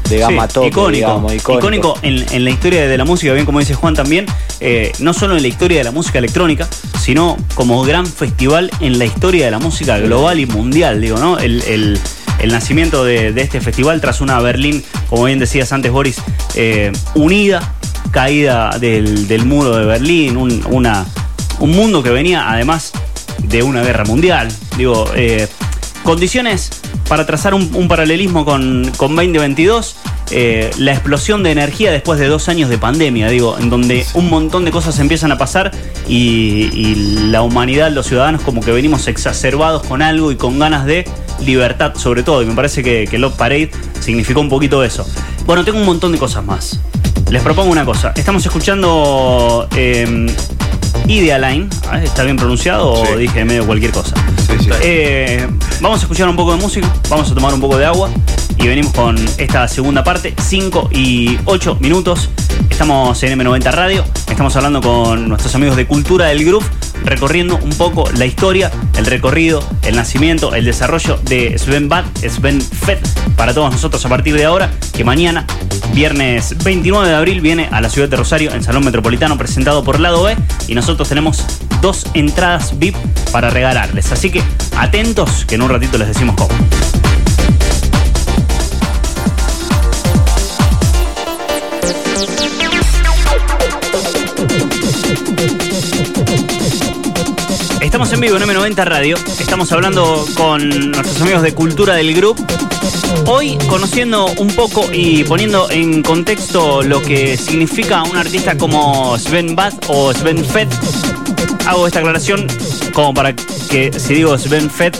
de 0.08 0.18
gama 0.18 0.46
Sí, 0.48 0.52
icónico, 0.66 0.90
digamos, 0.90 1.34
icónico. 1.34 1.94
en, 2.02 2.24
en 2.30 2.44
la 2.44 2.50
historia 2.50 2.86
de 2.88 2.98
la 2.98 3.04
música, 3.04 3.32
bien 3.32 3.44
como 3.46 3.58
dice 3.60 3.74
Juan 3.74 3.94
también, 3.94 4.26
eh, 4.60 4.92
no 5.00 5.12
solo 5.12 5.36
en 5.36 5.42
la 5.42 5.48
historia 5.48 5.78
de 5.78 5.84
la 5.84 5.90
música 5.92 6.18
electrónica, 6.18 6.68
sino 7.00 7.36
como 7.54 7.82
gran 7.82 8.06
festival 8.06 8.70
en 8.80 8.98
la 8.98 9.04
historia 9.04 9.44
de 9.44 9.50
la 9.50 9.58
música 9.58 9.98
global 9.98 10.40
y 10.40 10.46
mundial, 10.46 11.00
digo, 11.00 11.18
¿no? 11.18 11.38
El, 11.38 11.62
el- 11.62 11.98
el 12.40 12.52
nacimiento 12.52 13.04
de, 13.04 13.32
de 13.32 13.42
este 13.42 13.60
festival 13.60 14.00
tras 14.00 14.20
una 14.20 14.38
Berlín, 14.40 14.84
como 15.10 15.24
bien 15.24 15.40
decías 15.40 15.72
antes, 15.72 15.90
Boris, 15.90 16.18
eh, 16.54 16.92
unida, 17.16 17.74
caída 18.12 18.78
del, 18.78 19.26
del 19.26 19.44
muro 19.44 19.76
de 19.76 19.84
Berlín, 19.84 20.36
un, 20.36 20.62
una, 20.70 21.04
un 21.58 21.72
mundo 21.72 22.00
que 22.00 22.10
venía 22.10 22.48
además 22.48 22.92
de 23.42 23.64
una 23.64 23.82
guerra 23.82 24.04
mundial, 24.04 24.46
digo, 24.76 25.10
eh, 25.16 25.48
condiciones 26.02 26.70
para 27.08 27.26
trazar 27.26 27.54
un, 27.54 27.70
un 27.74 27.88
paralelismo 27.88 28.44
con, 28.44 28.90
con 28.96 29.16
2022. 29.16 29.96
eh, 30.30 30.70
la 30.78 30.92
explosión 30.92 31.42
de 31.42 31.52
energía 31.52 31.90
después 31.90 32.20
de 32.20 32.26
dos 32.26 32.48
años 32.48 32.68
de 32.68 32.76
pandemia, 32.76 33.28
digo, 33.28 33.56
en 33.58 33.70
donde 33.70 34.04
un 34.14 34.28
montón 34.28 34.64
de 34.64 34.70
cosas 34.70 34.98
empiezan 34.98 35.32
a 35.32 35.38
pasar 35.38 35.70
y, 36.06 36.68
y 36.74 36.94
la 37.30 37.40
humanidad, 37.42 37.90
los 37.90 38.06
ciudadanos, 38.06 38.42
como 38.42 38.60
que 38.60 38.70
venimos 38.72 39.08
exacerbados 39.08 39.84
con 39.84 40.02
algo 40.02 40.30
y 40.30 40.36
con 40.36 40.58
ganas 40.58 40.84
de 40.84 41.06
libertad, 41.40 41.94
sobre 41.96 42.22
todo. 42.22 42.42
Y 42.42 42.46
me 42.46 42.54
parece 42.54 42.82
que, 42.82 43.06
que 43.10 43.16
Love 43.18 43.36
Parade 43.36 43.70
significó 44.00 44.40
un 44.40 44.50
poquito 44.50 44.84
eso. 44.84 45.06
Bueno, 45.46 45.64
tengo 45.64 45.78
un 45.78 45.86
montón 45.86 46.12
de 46.12 46.18
cosas 46.18 46.44
más. 46.44 46.78
Les 47.30 47.42
propongo 47.42 47.70
una 47.70 47.84
cosa. 47.84 48.12
Estamos 48.16 48.44
escuchando 48.44 49.66
eh, 49.76 50.26
Idealine. 51.06 51.68
¿Está 52.02 52.24
bien 52.24 52.36
pronunciado 52.36 52.92
o 52.92 53.06
Sí. 53.06 53.12
dije 53.18 53.44
medio 53.44 53.66
cualquier 53.66 53.92
cosa? 53.92 54.14
Sí, 54.46 54.54
sí. 54.64 54.70
Eh, 54.82 55.46
vamos 55.80 56.00
a 56.00 56.02
escuchar 56.02 56.28
un 56.28 56.36
poco 56.36 56.52
de 56.54 56.58
música, 56.60 56.92
vamos 57.08 57.30
a 57.30 57.34
tomar 57.34 57.52
un 57.54 57.60
poco 57.60 57.76
de 57.78 57.86
agua 57.86 58.10
y 58.56 58.66
venimos 58.66 58.92
con 58.92 59.16
esta 59.38 59.66
segunda 59.68 60.02
parte, 60.04 60.34
5 60.40 60.90
y 60.92 61.38
8 61.44 61.76
minutos. 61.80 62.28
Estamos 62.70 63.22
en 63.22 63.38
M90 63.38 63.70
Radio, 63.72 64.04
estamos 64.28 64.54
hablando 64.56 64.80
con 64.80 65.28
nuestros 65.28 65.54
amigos 65.54 65.76
de 65.76 65.86
Cultura 65.86 66.26
del 66.26 66.44
Groove, 66.44 66.66
recorriendo 67.04 67.58
un 67.62 67.70
poco 67.70 68.08
la 68.16 68.26
historia, 68.26 68.70
el 68.96 69.06
recorrido, 69.06 69.62
el 69.82 69.96
nacimiento, 69.96 70.54
el 70.54 70.64
desarrollo 70.64 71.18
de 71.24 71.58
Sven 71.58 71.88
Bad, 71.88 72.04
Sven 72.28 72.60
Fett, 72.60 73.06
para 73.36 73.54
todos 73.54 73.72
nosotros 73.72 74.04
a 74.04 74.08
partir 74.08 74.34
de 74.34 74.44
ahora, 74.44 74.70
que 74.92 75.04
mañana, 75.04 75.46
viernes 75.92 76.56
29 76.62 77.08
de 77.08 77.14
abril, 77.14 77.40
viene 77.40 77.68
a 77.70 77.80
la 77.80 77.88
ciudad 77.88 78.08
de 78.08 78.16
Rosario, 78.16 78.52
en 78.52 78.62
Salón 78.62 78.84
Metropolitano, 78.84 79.38
presentado 79.38 79.84
por 79.84 80.00
Lado 80.00 80.22
B, 80.22 80.36
y 80.66 80.74
nosotros 80.74 81.08
tenemos 81.08 81.44
dos 81.80 82.06
entradas 82.14 82.78
VIP 82.78 82.96
para 83.32 83.50
regalarles. 83.50 84.12
Así 84.12 84.30
que 84.30 84.42
atentos, 84.76 85.44
que 85.46 85.54
en 85.54 85.62
un 85.62 85.70
ratito 85.70 85.98
les 85.98 86.08
decimos 86.08 86.36
cómo. 86.36 86.54
Estamos 98.08 98.24
en 98.24 98.38
vivo 98.38 98.42
en 98.42 98.72
M90 98.72 98.84
Radio. 98.86 99.16
Estamos 99.38 99.70
hablando 99.70 100.24
con 100.34 100.66
nuestros 100.92 101.20
amigos 101.20 101.42
de 101.42 101.52
Cultura 101.52 101.94
del 101.94 102.14
Grupo. 102.14 102.42
Hoy 103.26 103.58
conociendo 103.68 104.24
un 104.38 104.48
poco 104.48 104.86
y 104.90 105.24
poniendo 105.24 105.70
en 105.70 106.02
contexto 106.02 106.82
lo 106.82 107.02
que 107.02 107.36
significa 107.36 108.02
un 108.04 108.16
artista 108.16 108.56
como 108.56 109.18
Sven 109.18 109.54
Bad 109.54 109.74
o 109.88 110.14
Sven 110.14 110.42
Fett. 110.42 110.74
Hago 111.66 111.86
esta 111.86 111.98
aclaración 111.98 112.46
como 112.94 113.12
para 113.12 113.36
que 113.36 113.92
si 113.92 114.14
digo 114.14 114.38
Sven 114.38 114.70
Fett 114.70 114.96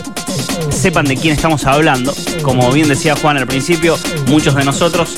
sepan 0.69 1.05
de 1.05 1.17
quién 1.17 1.33
estamos 1.33 1.65
hablando. 1.65 2.13
Como 2.43 2.71
bien 2.71 2.89
decía 2.89 3.15
Juan 3.15 3.37
al 3.37 3.47
principio, 3.47 3.97
muchos 4.27 4.53
de 4.53 4.63
nosotros 4.65 5.15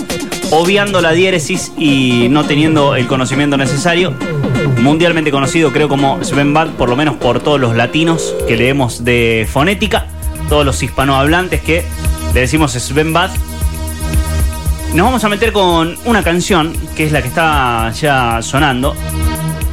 obviando 0.51 1.01
la 1.01 1.11
diéresis 1.11 1.71
y 1.77 2.27
no 2.29 2.45
teniendo 2.45 2.95
el 2.95 3.07
conocimiento 3.07 3.57
necesario. 3.57 4.13
Mundialmente 4.81 5.31
conocido 5.31 5.71
creo 5.71 5.87
como 5.87 6.23
Sven 6.23 6.53
Bad, 6.53 6.69
por 6.71 6.89
lo 6.89 6.95
menos 6.95 7.15
por 7.15 7.39
todos 7.39 7.59
los 7.59 7.75
latinos 7.75 8.35
que 8.47 8.57
leemos 8.57 9.03
de 9.03 9.47
fonética, 9.51 10.07
todos 10.49 10.65
los 10.65 10.81
hispanohablantes 10.81 11.61
que 11.61 11.85
le 12.33 12.39
decimos 12.41 12.73
Sven 12.73 13.13
Bad. 13.13 13.31
Nos 14.93 15.05
vamos 15.05 15.23
a 15.23 15.29
meter 15.29 15.53
con 15.53 15.95
una 16.05 16.23
canción 16.23 16.73
que 16.95 17.05
es 17.05 17.11
la 17.11 17.21
que 17.21 17.29
está 17.29 17.91
ya 17.91 18.41
sonando, 18.41 18.95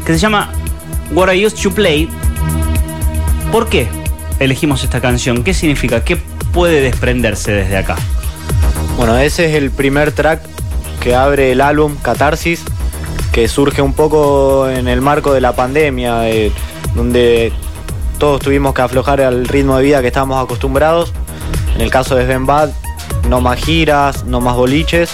que 0.06 0.12
se 0.12 0.18
llama 0.18 0.50
What 1.12 1.32
I 1.32 1.46
Used 1.46 1.58
to 1.62 1.70
Play. 1.70 2.08
¿Por 3.50 3.68
qué 3.68 3.88
elegimos 4.38 4.84
esta 4.84 5.00
canción? 5.00 5.42
¿Qué 5.42 5.54
significa? 5.54 6.04
¿Qué 6.04 6.16
puede 6.52 6.80
desprenderse 6.80 7.52
desde 7.52 7.78
acá? 7.78 7.96
Bueno, 8.96 9.16
ese 9.16 9.46
es 9.46 9.54
el 9.54 9.70
primer 9.70 10.12
track 10.12 10.42
que 11.00 11.14
abre 11.14 11.52
el 11.52 11.60
álbum 11.60 11.96
Catarsis, 11.96 12.64
que 13.32 13.48
surge 13.48 13.82
un 13.82 13.92
poco 13.92 14.68
en 14.68 14.88
el 14.88 15.00
marco 15.00 15.32
de 15.32 15.40
la 15.40 15.54
pandemia, 15.54 16.28
eh, 16.30 16.52
donde 16.94 17.52
todos 18.18 18.40
tuvimos 18.40 18.74
que 18.74 18.82
aflojar 18.82 19.20
al 19.20 19.46
ritmo 19.46 19.76
de 19.76 19.84
vida 19.84 20.00
que 20.00 20.08
estábamos 20.08 20.42
acostumbrados. 20.42 21.12
En 21.74 21.80
el 21.80 21.90
caso 21.90 22.16
de 22.16 22.24
Sven 22.24 22.46
Bad, 22.46 22.70
no 23.28 23.40
más 23.40 23.60
giras, 23.60 24.24
no 24.24 24.40
más 24.40 24.56
boliches. 24.56 25.10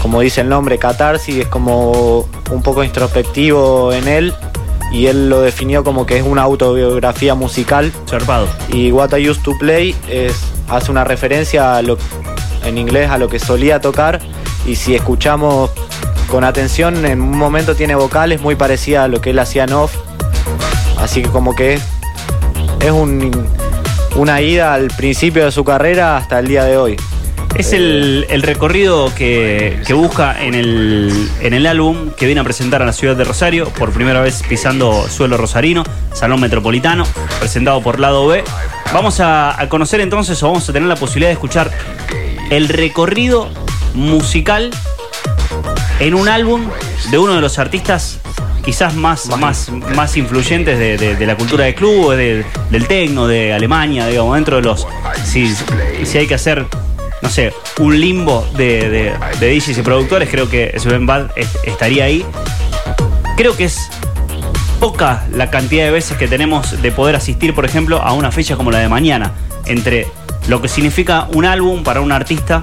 Como 0.00 0.20
dice 0.20 0.40
el 0.40 0.48
nombre, 0.48 0.78
Catarsis 0.78 1.36
es 1.36 1.46
como 1.48 2.26
un 2.50 2.62
poco 2.62 2.82
introspectivo 2.82 3.92
en 3.92 4.08
él 4.08 4.34
y 4.92 5.06
él 5.06 5.28
lo 5.28 5.40
definió 5.40 5.84
como 5.84 6.06
que 6.06 6.18
es 6.18 6.22
una 6.22 6.42
autobiografía 6.42 7.34
musical 7.34 7.92
Zarpado. 8.08 8.46
y 8.68 8.92
What 8.92 9.16
I 9.16 9.28
Used 9.28 9.42
to 9.42 9.52
Play 9.58 9.94
es, 10.08 10.34
hace 10.68 10.90
una 10.90 11.04
referencia 11.04 11.76
a 11.76 11.82
lo, 11.82 11.96
en 12.64 12.78
inglés 12.78 13.10
a 13.10 13.18
lo 13.18 13.28
que 13.28 13.38
solía 13.38 13.80
tocar 13.80 14.20
y 14.66 14.76
si 14.76 14.94
escuchamos 14.94 15.70
con 16.28 16.44
atención 16.44 17.04
en 17.04 17.20
un 17.20 17.36
momento 17.36 17.74
tiene 17.74 17.94
vocales 17.94 18.40
muy 18.40 18.54
parecidas 18.56 19.04
a 19.04 19.08
lo 19.08 19.20
que 19.20 19.30
él 19.30 19.38
hacía 19.38 19.64
en 19.64 19.72
off 19.74 19.94
así 20.98 21.22
que 21.22 21.28
como 21.28 21.54
que 21.54 21.74
es, 21.74 21.82
es 22.80 22.90
un- 22.90 23.46
una 24.16 24.40
ida 24.42 24.74
al 24.74 24.88
principio 24.88 25.44
de 25.44 25.52
su 25.52 25.64
carrera 25.64 26.16
hasta 26.18 26.38
el 26.38 26.46
día 26.48 26.64
de 26.64 26.76
hoy 26.76 26.96
Es 27.56 27.72
el, 27.74 28.26
recorrido 28.42 29.10
que, 29.14 29.82
busca 29.94 30.42
en 30.42 30.54
el, 30.54 31.28
en 31.42 31.52
el 31.54 31.66
álbum 31.66 32.10
que 32.16 32.24
viene 32.26 32.40
a 32.40 32.44
presentar 32.44 32.80
a 32.82 32.86
la 32.86 32.92
ciudad 32.94 33.14
de 33.14 33.24
Rosario, 33.24 33.68
por 33.78 33.90
primera 33.92 34.20
vez 34.22 34.42
pisando 34.48 35.06
suelo 35.08 35.36
rosarino, 35.36 35.82
Salón 36.14 36.40
Metropolitano, 36.40 37.04
presentado 37.40 37.82
por 37.82 38.00
Lado 38.00 38.26
B. 38.26 38.42
Vamos 38.94 39.20
a, 39.20 39.60
a 39.60 39.68
conocer 39.68 40.00
entonces, 40.00 40.42
o 40.42 40.46
vamos 40.46 40.66
a 40.68 40.72
tener 40.72 40.88
la 40.88 40.96
posibilidad 40.96 41.28
de 41.28 41.34
escuchar 41.34 41.70
el 42.50 42.68
recorrido 42.70 43.48
musical 43.92 44.70
en 46.00 46.14
un 46.14 46.28
álbum 46.28 46.68
de 47.10 47.18
uno 47.18 47.34
de 47.34 47.40
los 47.40 47.58
artistas 47.58 48.18
quizás 48.64 48.94
más, 48.94 49.26
más, 49.38 49.70
más 49.96 50.16
influyentes 50.16 50.78
de, 50.78 50.96
de- 51.16 51.26
la 51.26 51.36
cultura 51.36 51.64
de 51.64 51.74
club, 51.74 52.14
de- 52.14 52.44
del 52.70 52.86
tecno, 52.86 53.26
de 53.26 53.52
Alemania, 53.52 54.06
digamos, 54.06 54.34
dentro 54.36 54.56
de 54.56 54.62
los... 54.62 54.86
Si, 55.24 55.52
hay 56.16 56.26
que 56.26 56.34
hacer 56.34 56.66
no 57.22 57.28
sé, 57.28 57.52
un 57.78 58.00
limbo 58.00 58.46
de, 58.56 59.12
de, 59.40 59.54
DJs 59.58 59.78
y 59.78 59.82
productores, 59.82 60.28
creo 60.28 60.48
que 60.48 60.74
Sven 60.78 61.06
Bad 61.06 61.30
es- 61.36 61.56
estaría 61.64 62.04
ahí. 62.04 62.24
Creo 63.36 63.56
que 63.56 63.64
es 63.64 63.78
poca 64.80 65.24
la 65.32 65.48
cantidad 65.50 65.84
de 65.84 65.90
veces 65.92 66.16
que 66.16 66.26
tenemos 66.28 66.80
de 66.82 66.90
poder 66.90 67.14
asistir, 67.16 67.54
por 67.54 67.64
ejemplo, 67.64 68.02
a 68.02 68.12
una 68.12 68.32
fecha 68.32 68.56
como 68.56 68.70
la 68.72 68.78
de 68.78 68.88
mañana, 68.88 69.32
entre 69.66 70.08
lo 70.48 70.60
que 70.60 70.68
significa 70.68 71.28
un 71.32 71.44
álbum 71.44 71.84
para 71.84 72.00
un 72.00 72.10
artista, 72.10 72.62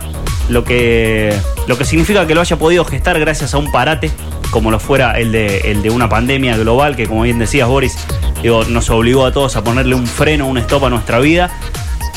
lo 0.50 0.64
que, 0.64 1.34
lo 1.68 1.78
que 1.78 1.86
significa 1.86 2.28
que 2.28 2.36
lo 2.36 2.42
haya 2.42 2.58
podido 2.58 2.84
gestar 2.84 3.20
gracias 3.20 3.54
a 3.54 3.58
un 3.58 3.72
parate, 3.72 4.12
como 4.52 4.72
lo 4.72 4.80
fuera 4.80 5.18
el 5.20 5.32
de, 5.32 5.60
el 5.60 5.82
de 5.82 5.90
una 5.92 6.10
pandemia 6.10 6.58
global, 6.58 6.96
que 6.96 7.08
como 7.08 7.22
bien 7.22 7.40
decías, 7.40 7.68
Boris, 7.68 7.96
digo, 8.42 8.66
nos 8.66 8.90
obligó 8.90 9.26
a 9.26 9.32
todos 9.32 9.56
a 9.56 9.64
ponerle 9.64 9.96
un 9.96 10.08
freno, 10.08 10.48
un 10.48 10.58
stop 10.58 10.86
a 10.86 10.90
nuestra 10.90 11.20
vida, 11.20 11.52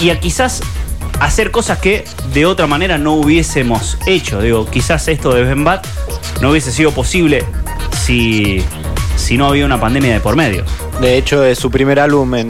y 0.00 0.10
a 0.10 0.18
quizás 0.18 0.62
hacer 1.20 1.50
cosas 1.50 1.78
que 1.78 2.04
de 2.32 2.46
otra 2.46 2.66
manera 2.66 2.98
no 2.98 3.12
hubiésemos 3.12 3.98
hecho. 4.06 4.40
Digo, 4.40 4.68
quizás 4.68 5.06
esto 5.08 5.32
de 5.34 5.44
Ben 5.44 5.62
Bat 5.62 5.86
no 6.40 6.50
hubiese 6.50 6.72
sido 6.72 6.90
posible 6.90 7.44
si, 8.04 8.62
si 9.16 9.36
no 9.36 9.46
había 9.46 9.66
una 9.66 9.78
pandemia 9.78 10.14
de 10.14 10.20
por 10.20 10.36
medio. 10.36 10.64
De 11.00 11.18
hecho, 11.18 11.44
es 11.44 11.58
su 11.58 11.70
primer 11.70 12.00
álbum 12.00 12.34
en 12.34 12.48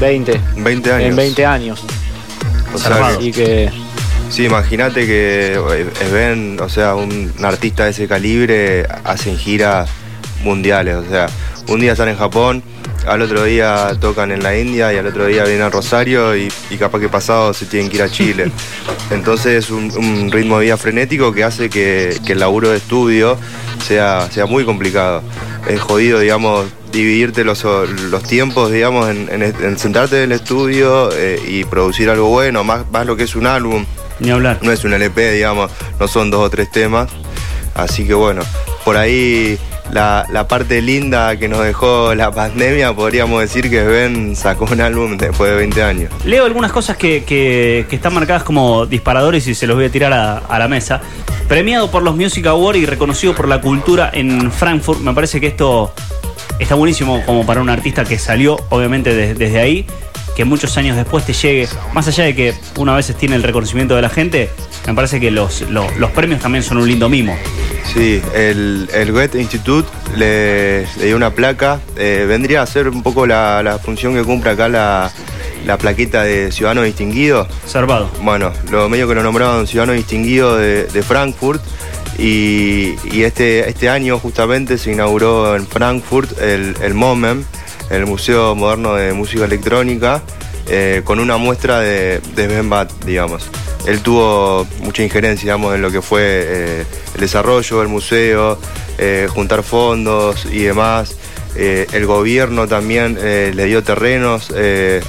20, 0.00 0.40
20 0.56 0.92
años. 0.92 1.08
en 1.08 1.16
20 1.16 1.46
años. 1.46 1.84
O 2.74 2.78
sea, 2.78 3.06
Así 3.06 3.32
que 3.32 3.70
sí, 4.30 4.44
imagínate 4.44 5.06
que 5.06 5.54
eh, 5.54 5.86
Sven, 6.08 6.58
o 6.60 6.68
sea, 6.68 6.94
un, 6.94 7.32
un 7.36 7.44
artista 7.44 7.84
de 7.84 7.90
ese 7.90 8.06
calibre, 8.08 8.86
hacen 9.04 9.36
giras 9.36 9.88
mundiales. 10.42 10.96
O 10.96 11.04
sea, 11.08 11.28
un 11.68 11.80
día 11.80 11.92
están 11.92 12.08
en 12.08 12.16
Japón, 12.16 12.62
al 13.06 13.22
otro 13.22 13.44
día 13.44 13.90
tocan 14.00 14.32
en 14.32 14.42
la 14.42 14.56
India 14.58 14.92
y 14.92 14.96
al 14.98 15.06
otro 15.06 15.26
día 15.26 15.44
vienen 15.44 15.62
a 15.62 15.70
Rosario 15.70 16.36
y, 16.36 16.48
y 16.70 16.76
capaz 16.76 17.00
que 17.00 17.08
pasado 17.08 17.52
se 17.54 17.66
tienen 17.66 17.90
que 17.90 17.96
ir 17.96 18.02
a 18.02 18.08
Chile. 18.10 18.50
Entonces 19.10 19.64
es 19.64 19.70
un, 19.70 19.90
un 19.96 20.30
ritmo 20.30 20.58
de 20.58 20.66
vida 20.66 20.76
frenético 20.76 21.32
que 21.32 21.44
hace 21.44 21.70
que, 21.70 22.18
que 22.26 22.32
el 22.32 22.40
laburo 22.40 22.70
de 22.70 22.76
estudio 22.78 23.38
sea, 23.86 24.28
sea 24.30 24.46
muy 24.46 24.64
complicado. 24.64 25.22
Es 25.68 25.80
jodido, 25.80 26.18
digamos, 26.20 26.66
dividirte 26.92 27.44
los, 27.44 27.62
los 27.64 28.22
tiempos, 28.22 28.70
digamos, 28.72 29.08
en, 29.10 29.28
en- 29.30 29.42
en 29.42 29.78
sentarte 29.78 30.16
en 30.18 30.22
el 30.24 30.32
estudio 30.32 31.10
eh, 31.14 31.40
y 31.46 31.64
producir 31.64 32.08
algo 32.10 32.28
bueno, 32.28 32.64
más, 32.64 32.84
más 32.90 33.06
lo 33.06 33.16
que 33.16 33.24
es 33.24 33.34
un 33.36 33.46
álbum. 33.46 33.84
Ni 34.20 34.30
hablar. 34.30 34.58
No 34.62 34.72
es 34.72 34.84
un 34.84 34.92
LP, 34.94 35.32
digamos, 35.32 35.70
no 35.98 36.08
son 36.08 36.30
dos 36.30 36.40
o 36.46 36.50
tres 36.50 36.70
temas. 36.70 37.08
Así 37.74 38.06
que 38.06 38.14
bueno, 38.14 38.42
por 38.84 38.96
ahí 38.96 39.56
la, 39.92 40.26
la 40.32 40.48
parte 40.48 40.82
linda 40.82 41.36
que 41.36 41.48
nos 41.48 41.62
dejó 41.64 42.12
la 42.14 42.32
pandemia, 42.32 42.92
podríamos 42.92 43.40
decir 43.40 43.70
que 43.70 43.84
Ben 43.84 44.34
sacó 44.34 44.66
un 44.70 44.80
álbum 44.80 45.16
después 45.16 45.50
de 45.52 45.56
20 45.58 45.82
años. 45.84 46.12
Leo 46.24 46.44
algunas 46.44 46.72
cosas 46.72 46.96
que, 46.96 47.22
que- 47.24 47.86
que 47.88 47.96
están 47.96 48.14
marcadas 48.14 48.42
como 48.42 48.84
disparadores 48.86 49.46
y 49.46 49.54
se 49.54 49.66
los 49.68 49.76
voy 49.76 49.84
a 49.86 49.90
tirar 49.90 50.12
a, 50.12 50.38
a 50.38 50.58
la 50.58 50.66
mesa. 50.66 51.00
Premiado 51.46 51.90
por 51.90 52.02
los 52.02 52.16
Music 52.16 52.44
Awards 52.46 52.78
y 52.80 52.86
reconocido 52.86 53.34
por 53.34 53.46
la 53.48 53.60
cultura 53.60 54.10
en 54.12 54.50
Frankfurt. 54.50 55.00
Me 55.00 55.14
parece 55.14 55.40
que 55.40 55.46
esto 55.46 55.92
está 56.58 56.74
buenísimo 56.74 57.22
como 57.24 57.46
para 57.46 57.60
un 57.62 57.70
artista 57.70 58.04
que 58.04 58.18
salió, 58.18 58.56
obviamente, 58.70 59.14
de- 59.14 59.34
desde 59.34 59.60
ahí. 59.60 59.86
Que 60.38 60.44
muchos 60.44 60.76
años 60.76 60.94
después 60.96 61.26
te 61.26 61.32
llegue, 61.32 61.66
más 61.92 62.06
allá 62.06 62.22
de 62.22 62.32
que 62.32 62.54
una 62.76 62.94
vez 62.94 63.12
tiene 63.18 63.34
el 63.34 63.42
reconocimiento 63.42 63.96
de 63.96 64.02
la 64.02 64.08
gente, 64.08 64.48
me 64.86 64.94
parece 64.94 65.18
que 65.18 65.32
los, 65.32 65.62
lo- 65.62 65.90
los 65.98 66.12
premios 66.12 66.40
también 66.40 66.62
son 66.62 66.78
un 66.78 66.86
lindo 66.86 67.08
mimo. 67.08 67.36
Sí, 67.92 68.22
el, 68.36 68.88
el 68.94 69.10
Goethe 69.10 69.40
Institute 69.40 69.88
le, 70.16 70.82
le 70.96 71.06
dio 71.06 71.16
una 71.16 71.30
placa. 71.34 71.80
eh, 71.96 72.24
vendría 72.28 72.62
a 72.62 72.66
ser 72.66 72.88
un 72.88 73.02
poco 73.02 73.26
la, 73.26 73.64
la 73.64 73.80
función 73.80 74.14
que 74.14 74.22
cumple 74.22 74.52
acá 74.52 74.68
la, 74.68 75.10
la 75.66 75.76
plaqueta 75.76 76.22
de 76.22 76.52
Ciudadano 76.52 76.82
Distinguido. 76.84 77.48
Salvado. 77.66 78.08
Bueno, 78.22 78.52
lo 78.70 78.88
medio 78.88 79.08
que 79.08 79.16
lo 79.16 79.24
nombraban 79.24 79.66
ciudadano 79.66 79.94
distinguido 79.94 80.56
de, 80.56 80.84
de 80.84 81.02
Frankfurt 81.02 81.60
y, 82.16 82.94
y 83.12 83.22
este, 83.24 83.68
este 83.68 83.88
año 83.88 84.20
justamente 84.20 84.78
se 84.78 84.92
inauguró 84.92 85.56
en 85.56 85.66
Frankfurt 85.66 86.40
el, 86.40 86.76
el 86.80 86.94
MOMEM, 86.94 87.42
el 87.90 88.06
Museo 88.06 88.54
Moderno 88.54 88.94
de 88.94 89.12
Música 89.12 89.44
Electrónica, 89.44 90.22
eh, 90.68 91.02
con 91.04 91.18
una 91.18 91.38
muestra 91.38 91.80
de, 91.80 92.20
de 92.34 92.46
Ben 92.46 92.70
digamos. 93.06 93.48
Él 93.86 94.00
tuvo 94.00 94.66
mucha 94.80 95.02
injerencia, 95.02 95.44
digamos, 95.44 95.74
en 95.74 95.80
lo 95.80 95.90
que 95.90 96.02
fue 96.02 96.22
eh, 96.24 96.84
el 97.14 97.20
desarrollo 97.20 97.78
del 97.78 97.88
museo, 97.88 98.58
eh, 98.98 99.28
juntar 99.30 99.62
fondos 99.62 100.46
y 100.46 100.62
demás. 100.64 101.16
El 101.56 102.06
gobierno 102.06 102.68
también 102.68 103.16
le 103.16 103.64
dio 103.64 103.82
terrenos 103.82 104.52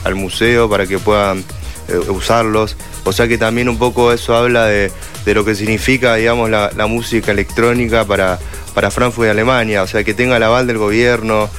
al 0.04 0.16
museo 0.16 0.68
para 0.68 0.88
que 0.88 0.98
puedan 0.98 1.44
usarlos. 2.08 2.76
O 3.04 3.12
sea 3.12 3.28
que 3.28 3.38
también 3.38 3.70
un 3.70 3.78
poco 3.78 4.12
eso 4.12 4.36
habla 4.36 4.66
de, 4.66 4.92
de 5.26 5.34
lo 5.36 5.46
que 5.46 5.54
significa, 5.54 6.16
digamos, 6.16 6.50
la, 6.50 6.72
la 6.76 6.88
música 6.88 7.32
electrónica 7.32 8.06
para, 8.06 8.40
para 8.74 8.90
Frankfurt 8.90 9.28
y 9.28 9.30
Alemania. 9.30 9.84
O 9.84 9.88
sea, 9.88 10.04
que 10.04 10.16
tenga 10.16 10.38
el 10.38 10.44
aval 10.44 10.66
del 10.66 10.80
gobierno, 10.80 11.50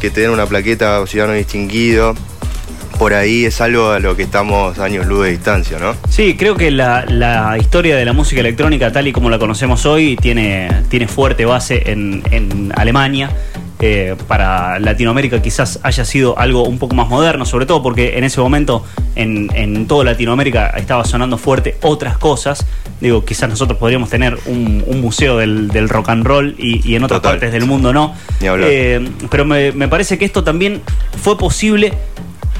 que 0.00 0.10
te 0.10 0.22
den 0.22 0.30
una 0.30 0.46
plaqueta 0.46 1.06
ciudadano 1.06 1.36
distinguido. 1.36 2.14
Por 2.98 3.14
ahí 3.14 3.46
es 3.46 3.60
algo 3.62 3.90
a 3.92 3.98
lo 3.98 4.14
que 4.14 4.24
estamos 4.24 4.78
años 4.78 5.06
luz 5.06 5.24
de 5.24 5.30
distancia, 5.30 5.78
¿no? 5.78 5.94
Sí, 6.10 6.36
creo 6.36 6.54
que 6.56 6.70
la, 6.70 7.06
la 7.06 7.56
historia 7.58 7.96
de 7.96 8.04
la 8.04 8.12
música 8.12 8.40
electrónica, 8.42 8.92
tal 8.92 9.06
y 9.06 9.12
como 9.12 9.30
la 9.30 9.38
conocemos 9.38 9.86
hoy, 9.86 10.16
tiene, 10.16 10.68
tiene 10.90 11.08
fuerte 11.08 11.46
base 11.46 11.90
en, 11.90 12.22
en 12.30 12.72
Alemania. 12.76 13.30
Eh, 13.82 14.14
para 14.28 14.78
Latinoamérica 14.78 15.40
quizás 15.40 15.80
haya 15.82 16.04
sido 16.04 16.38
algo 16.38 16.64
un 16.64 16.78
poco 16.78 16.94
más 16.94 17.08
moderno, 17.08 17.46
sobre 17.46 17.64
todo 17.64 17.82
porque 17.82 18.18
en 18.18 18.24
ese 18.24 18.38
momento 18.38 18.84
en, 19.16 19.50
en 19.54 19.86
toda 19.86 20.04
Latinoamérica 20.04 20.68
estaba 20.76 21.02
sonando 21.04 21.38
fuerte 21.38 21.78
otras 21.80 22.18
cosas. 22.18 22.66
Digo, 23.00 23.24
quizás 23.24 23.48
nosotros 23.48 23.78
podríamos 23.78 24.10
tener 24.10 24.38
un, 24.44 24.84
un 24.86 25.00
museo 25.00 25.38
del, 25.38 25.68
del 25.68 25.88
rock 25.88 26.10
and 26.10 26.26
roll 26.26 26.54
y, 26.58 26.86
y 26.86 26.94
en 26.96 27.04
otras 27.04 27.22
Total. 27.22 27.32
partes 27.32 27.52
del 27.52 27.64
mundo 27.64 27.94
no. 27.94 28.14
Ni. 28.40 28.46
Eh, 28.48 29.08
pero 29.30 29.46
me, 29.46 29.72
me 29.72 29.88
parece 29.88 30.18
que 30.18 30.26
esto 30.26 30.44
también 30.44 30.82
fue 31.22 31.38
posible 31.38 31.94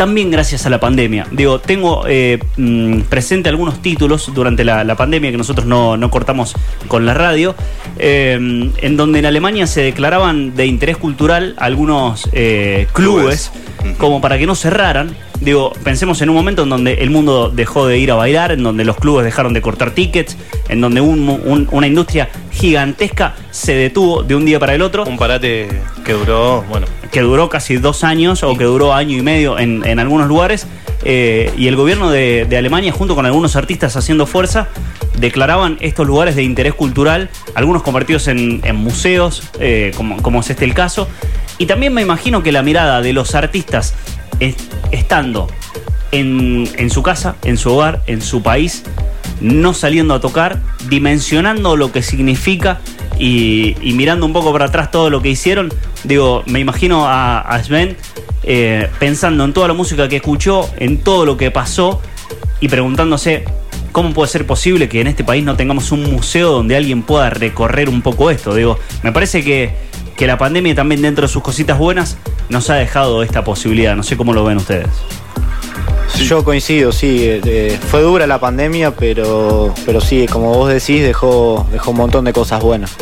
también 0.01 0.31
gracias 0.31 0.65
a 0.65 0.71
la 0.71 0.81
pandemia. 0.81 1.27
Digo, 1.31 1.59
tengo 1.61 2.05
eh, 2.09 2.39
mm, 2.57 3.01
presente 3.03 3.51
algunos 3.51 3.83
títulos 3.83 4.33
durante 4.35 4.65
la, 4.65 4.83
la 4.83 4.97
pandemia 4.97 5.31
que 5.31 5.37
nosotros 5.37 5.67
no, 5.67 5.99
no 5.99 6.09
cortamos 6.11 6.55
con 6.89 7.05
la 7.05 7.13
radio, 7.13 7.55
eh, 7.99 8.33
en 8.79 8.97
donde 8.97 9.19
en 9.19 9.27
Alemania 9.27 9.67
se 9.67 9.83
declaraban 9.83 10.57
de 10.57 10.65
interés 10.65 10.97
cultural 10.97 11.55
algunos 11.59 12.31
eh, 12.33 12.87
clubes, 12.95 13.51
Clubes. 13.79 13.99
como 13.99 14.23
para 14.23 14.39
que 14.39 14.47
no 14.47 14.55
cerraran. 14.55 15.15
Digo, 15.43 15.73
pensemos 15.85 16.23
en 16.23 16.31
un 16.31 16.37
momento 16.37 16.63
en 16.63 16.71
donde 16.71 16.95
el 16.95 17.11
mundo 17.11 17.51
dejó 17.51 17.87
de 17.87 17.99
ir 17.99 18.11
a 18.11 18.15
bailar, 18.15 18.53
en 18.53 18.63
donde 18.63 18.85
los 18.87 18.97
clubes 18.97 19.25
dejaron 19.27 19.53
de 19.53 19.61
cortar 19.61 19.91
tickets, 19.91 20.35
en 20.71 20.81
donde 20.81 21.03
un- 21.03 21.29
un- 21.29 21.69
una 21.73 21.87
industria 21.87 22.31
gigantesca 22.53 23.35
se 23.51 23.75
detuvo 23.75 24.23
de 24.23 24.35
un 24.35 24.47
día 24.47 24.59
para 24.59 24.75
el 24.75 24.81
otro 24.83 25.05
Un 25.05 25.19
parate 25.19 25.69
que 26.05 26.13
duró, 26.15 26.63
bueno, 26.71 26.87
que 27.11 27.21
duró 27.21 27.49
casi 27.49 27.77
dos 27.77 28.05
años 28.05 28.43
o 28.43 28.57
que 28.57 28.65
duró 28.65 28.95
año 28.95 29.17
y 29.17 29.23
medio 29.23 29.59
en, 29.59 29.85
en 29.87 29.99
algunos 29.99 30.29
lugares. 30.29 30.67
eh, 31.05 31.53
y 31.57 31.67
el 31.67 31.77
gobierno 31.77 32.11
de, 32.11 32.47
de 32.49 32.57
Alemania, 32.59 32.93
junto 32.93 33.15
con 33.15 33.25
algunos 33.27 33.57
artistas 33.57 33.97
haciendo 33.97 34.27
fuerza, 34.27 34.69
declaraban 35.19 35.77
estos 35.81 36.07
lugares 36.07 36.37
de 36.37 36.43
interés 36.43 36.75
cultural, 36.75 37.31
algunos 37.55 37.83
convertidos 37.83 38.29
en, 38.29 38.61
en 38.65 38.77
museos, 38.77 39.43
eh, 39.59 39.93
como, 39.97 40.21
como 40.23 40.41
es 40.41 40.51
este 40.51 40.65
el 40.65 40.75
caso. 40.75 41.09
Y 41.59 41.67
también 41.67 41.93
me 41.95 42.03
imagino 42.03 42.43
que 42.43 42.53
la 42.53 42.63
mirada 42.63 43.01
de 43.03 43.13
los 43.13 43.35
artistas 43.35 43.95
es- 44.41 44.57
estando 44.93 45.49
en, 46.13 46.69
en 46.77 46.91
su 46.91 47.03
casa, 47.03 47.37
en 47.45 47.57
su 47.57 47.71
hogar, 47.73 48.03
en 48.07 48.21
su 48.23 48.43
país, 48.43 48.83
no 49.41 49.73
saliendo 49.75 50.15
a 50.15 50.21
tocar, 50.21 50.59
dimensionando 50.89 51.77
lo 51.77 51.93
que 51.93 52.03
significa 52.03 52.81
y, 53.21 53.93
mirando 53.95 54.25
un 54.25 54.33
poco 54.33 54.51
para 54.53 54.67
atrás 54.67 54.91
todo 54.91 55.11
lo 55.11 55.21
que 55.21 55.29
hicieron, 55.29 55.73
digo, 56.05 56.43
me 56.47 56.59
imagino 56.59 57.07
a, 57.07 57.41
a 57.41 57.63
Sven 57.63 57.97
eh, 58.43 58.89
pensando 58.99 59.45
en 59.45 59.53
toda 59.53 59.69
la 59.69 59.75
música 59.75 60.09
que 60.09 60.17
escuchó, 60.17 60.69
en 60.79 60.99
todo 60.99 61.27
lo 61.27 61.37
que 61.37 61.51
pasó 61.51 62.01
y 62.61 62.69
preguntándose 62.69 63.45
cómo 63.93 64.15
puede 64.15 64.31
ser 64.31 64.47
posible 64.47 64.89
que 64.89 65.03
en 65.03 65.07
este 65.07 65.23
país 65.23 65.45
no 65.45 65.57
tengamos 65.57 65.93
un 65.93 66.11
museo 66.11 66.51
donde 66.51 66.77
alguien 66.77 67.03
pueda 67.03 67.29
recorrer 67.29 67.91
un 67.91 68.01
poco 68.01 68.31
esto. 68.31 68.55
Digo, 68.55 68.79
me 69.03 69.13
parece 69.13 69.45
que, 69.45 69.75
que 70.17 70.27
la 70.27 70.39
pandemia 70.39 70.75
también 70.75 71.03
dentro 71.03 71.27
de 71.27 71.29
sus 71.29 71.43
cositas 71.43 71.77
buenas 71.79 72.17
nos 72.49 72.71
ha 72.71 72.77
dejado 72.77 73.23
esta 73.23 73.45
posibilidad. 73.45 73.95
No 73.95 74.03
sé 74.03 74.17
cómo 74.17 74.33
lo 74.33 74.45
ven 74.45 74.57
ustedes. 74.57 74.89
Yo 76.19 76.45
coincido, 76.45 76.93
sí. 76.93 77.25
eh, 77.25 77.41
eh, 77.45 77.79
fue 77.91 78.03
dura 78.03 78.27
la 78.27 78.39
pandemia, 78.39 78.93
pero, 78.93 79.75
pero 79.87 80.01
sí, 80.01 80.27
como 80.27 80.55
vos 80.55 80.69
decís, 80.69 81.03
dejó, 81.03 81.67
dejó 81.73 81.93
un 81.93 81.97
montón 81.97 82.25
de 82.25 82.33
cosas 82.33 82.63
buenas. 82.63 82.97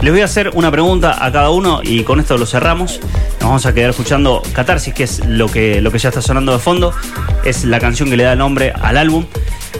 Les 0.00 0.10
voy 0.12 0.20
a 0.20 0.24
hacer 0.24 0.50
una 0.54 0.70
pregunta 0.70 1.24
a 1.24 1.30
cada 1.30 1.50
uno 1.50 1.80
y 1.82 2.02
con 2.02 2.18
esto 2.18 2.36
lo 2.36 2.46
cerramos. 2.46 2.98
Nos 3.40 3.48
vamos 3.48 3.66
a 3.66 3.72
quedar 3.72 3.90
escuchando 3.90 4.42
Catarsis, 4.52 4.94
que 4.94 5.04
es 5.04 5.24
lo 5.26 5.48
que, 5.48 5.80
lo 5.80 5.92
que 5.92 5.98
ya 5.98 6.08
está 6.08 6.20
sonando 6.20 6.52
de 6.52 6.58
fondo. 6.58 6.92
Es 7.44 7.64
la 7.64 7.78
canción 7.78 8.10
que 8.10 8.16
le 8.16 8.24
da 8.24 8.34
nombre 8.34 8.72
al 8.80 8.96
álbum. 8.96 9.26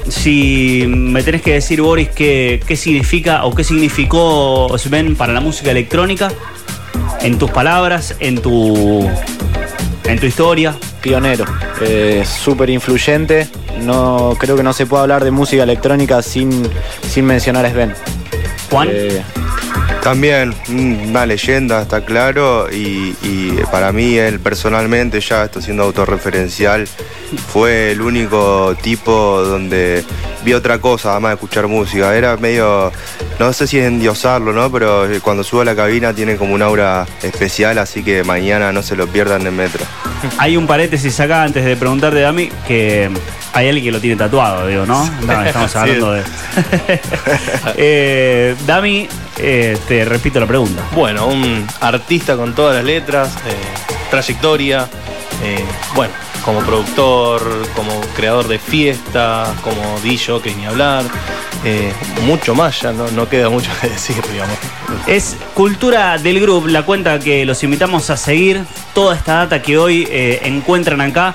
Si 0.08 0.84
me 0.86 1.22
tenés 1.22 1.42
que 1.42 1.54
decir, 1.54 1.82
Boris, 1.82 2.08
qué, 2.10 2.62
qué 2.66 2.76
significa 2.76 3.44
o 3.44 3.54
qué 3.54 3.64
significó 3.64 4.72
Sven 4.78 5.16
para 5.16 5.32
la 5.32 5.40
música 5.40 5.70
electrónica, 5.70 6.30
en 7.20 7.38
tus 7.38 7.50
palabras, 7.50 8.16
en 8.20 8.40
tu, 8.40 9.08
en 10.04 10.18
tu 10.20 10.26
historia. 10.26 10.76
Pionero, 11.02 11.44
eh, 11.80 12.24
súper 12.24 12.70
influyente, 12.70 13.48
No, 13.80 14.36
creo 14.38 14.56
que 14.56 14.62
no 14.62 14.72
se 14.72 14.86
puede 14.86 15.02
hablar 15.02 15.24
de 15.24 15.30
música 15.32 15.64
electrónica 15.64 16.22
sin, 16.22 16.68
sin 17.08 17.24
mencionar 17.24 17.66
a 17.66 17.70
Sven. 17.70 17.94
Juan. 18.70 18.88
Eh, 18.90 19.22
También 20.02 20.54
mm, 20.68 21.10
una 21.10 21.26
leyenda, 21.26 21.82
está 21.82 22.04
claro, 22.04 22.68
y, 22.72 23.16
y 23.22 23.58
para 23.70 23.92
mí 23.92 24.16
él 24.16 24.38
personalmente, 24.40 25.20
ya 25.20 25.44
esto 25.44 25.60
siendo 25.60 25.82
autorreferencial, 25.82 26.86
fue 27.52 27.92
el 27.92 28.00
único 28.02 28.74
tipo 28.82 29.42
donde 29.42 30.04
vi 30.44 30.52
otra 30.54 30.78
cosa, 30.78 31.12
además 31.12 31.30
de 31.30 31.34
escuchar 31.34 31.66
música. 31.66 32.14
Era 32.16 32.36
medio, 32.36 32.92
no 33.38 33.52
sé 33.52 33.66
si 33.66 33.78
es 33.78 33.86
endiosarlo, 33.86 34.52
¿no? 34.52 34.70
Pero 34.70 35.06
cuando 35.22 35.42
sube 35.42 35.62
a 35.62 35.64
la 35.64 35.74
cabina 35.76 36.12
tiene 36.12 36.36
como 36.36 36.54
un 36.54 36.62
aura 36.62 37.06
especial, 37.22 37.78
así 37.78 38.02
que 38.02 38.22
mañana 38.22 38.72
no 38.72 38.82
se 38.82 38.96
lo 38.96 39.06
pierdan 39.06 39.46
en 39.46 39.56
metro. 39.56 39.84
Hay 40.38 40.56
un 40.56 40.66
paréntesis 40.66 41.18
acá 41.20 41.42
antes 41.42 41.64
de 41.64 41.76
preguntarte, 41.76 42.20
Dami, 42.20 42.48
que 42.66 43.10
hay 43.52 43.68
alguien 43.68 43.84
que 43.84 43.92
lo 43.92 44.00
tiene 44.00 44.16
tatuado, 44.16 44.66
digo, 44.66 44.86
¿no? 44.86 45.08
No, 45.26 45.42
estamos 45.42 45.74
hablando 45.76 46.12
de. 46.12 46.22
Eh, 47.76 48.54
Dami, 48.66 49.08
eh, 49.38 49.76
te 49.88 50.04
repito 50.04 50.38
la 50.40 50.46
pregunta. 50.46 50.82
Bueno, 50.94 51.26
un 51.26 51.66
artista 51.80 52.36
con 52.36 52.54
todas 52.54 52.76
las 52.76 52.84
letras, 52.84 53.28
eh, 53.46 53.56
trayectoria, 54.10 54.88
eh, 55.42 55.64
bueno, 55.94 56.12
como 56.44 56.60
productor, 56.60 57.42
como 57.74 58.00
creador 58.14 58.48
de 58.48 58.58
fiestas, 58.58 59.48
como 59.60 60.00
DJ, 60.02 60.40
que 60.42 60.54
ni 60.54 60.66
hablar, 60.66 61.04
eh, 61.64 61.92
mucho 62.26 62.54
más, 62.54 62.80
ya 62.80 62.92
no, 62.92 63.10
no 63.10 63.28
queda 63.28 63.48
mucho 63.48 63.70
que 63.80 63.88
decir, 63.88 64.16
digamos. 64.32 64.56
Es 65.06 65.36
Cultura 65.54 66.18
del 66.18 66.40
Group, 66.40 66.68
la 66.68 66.82
cuenta 66.82 67.18
que 67.18 67.44
los 67.44 67.62
invitamos 67.62 68.10
a 68.10 68.16
seguir. 68.16 68.64
Toda 68.94 69.16
esta 69.16 69.34
data 69.34 69.62
que 69.62 69.78
hoy 69.78 70.06
eh, 70.10 70.40
encuentran 70.44 71.00
acá 71.00 71.34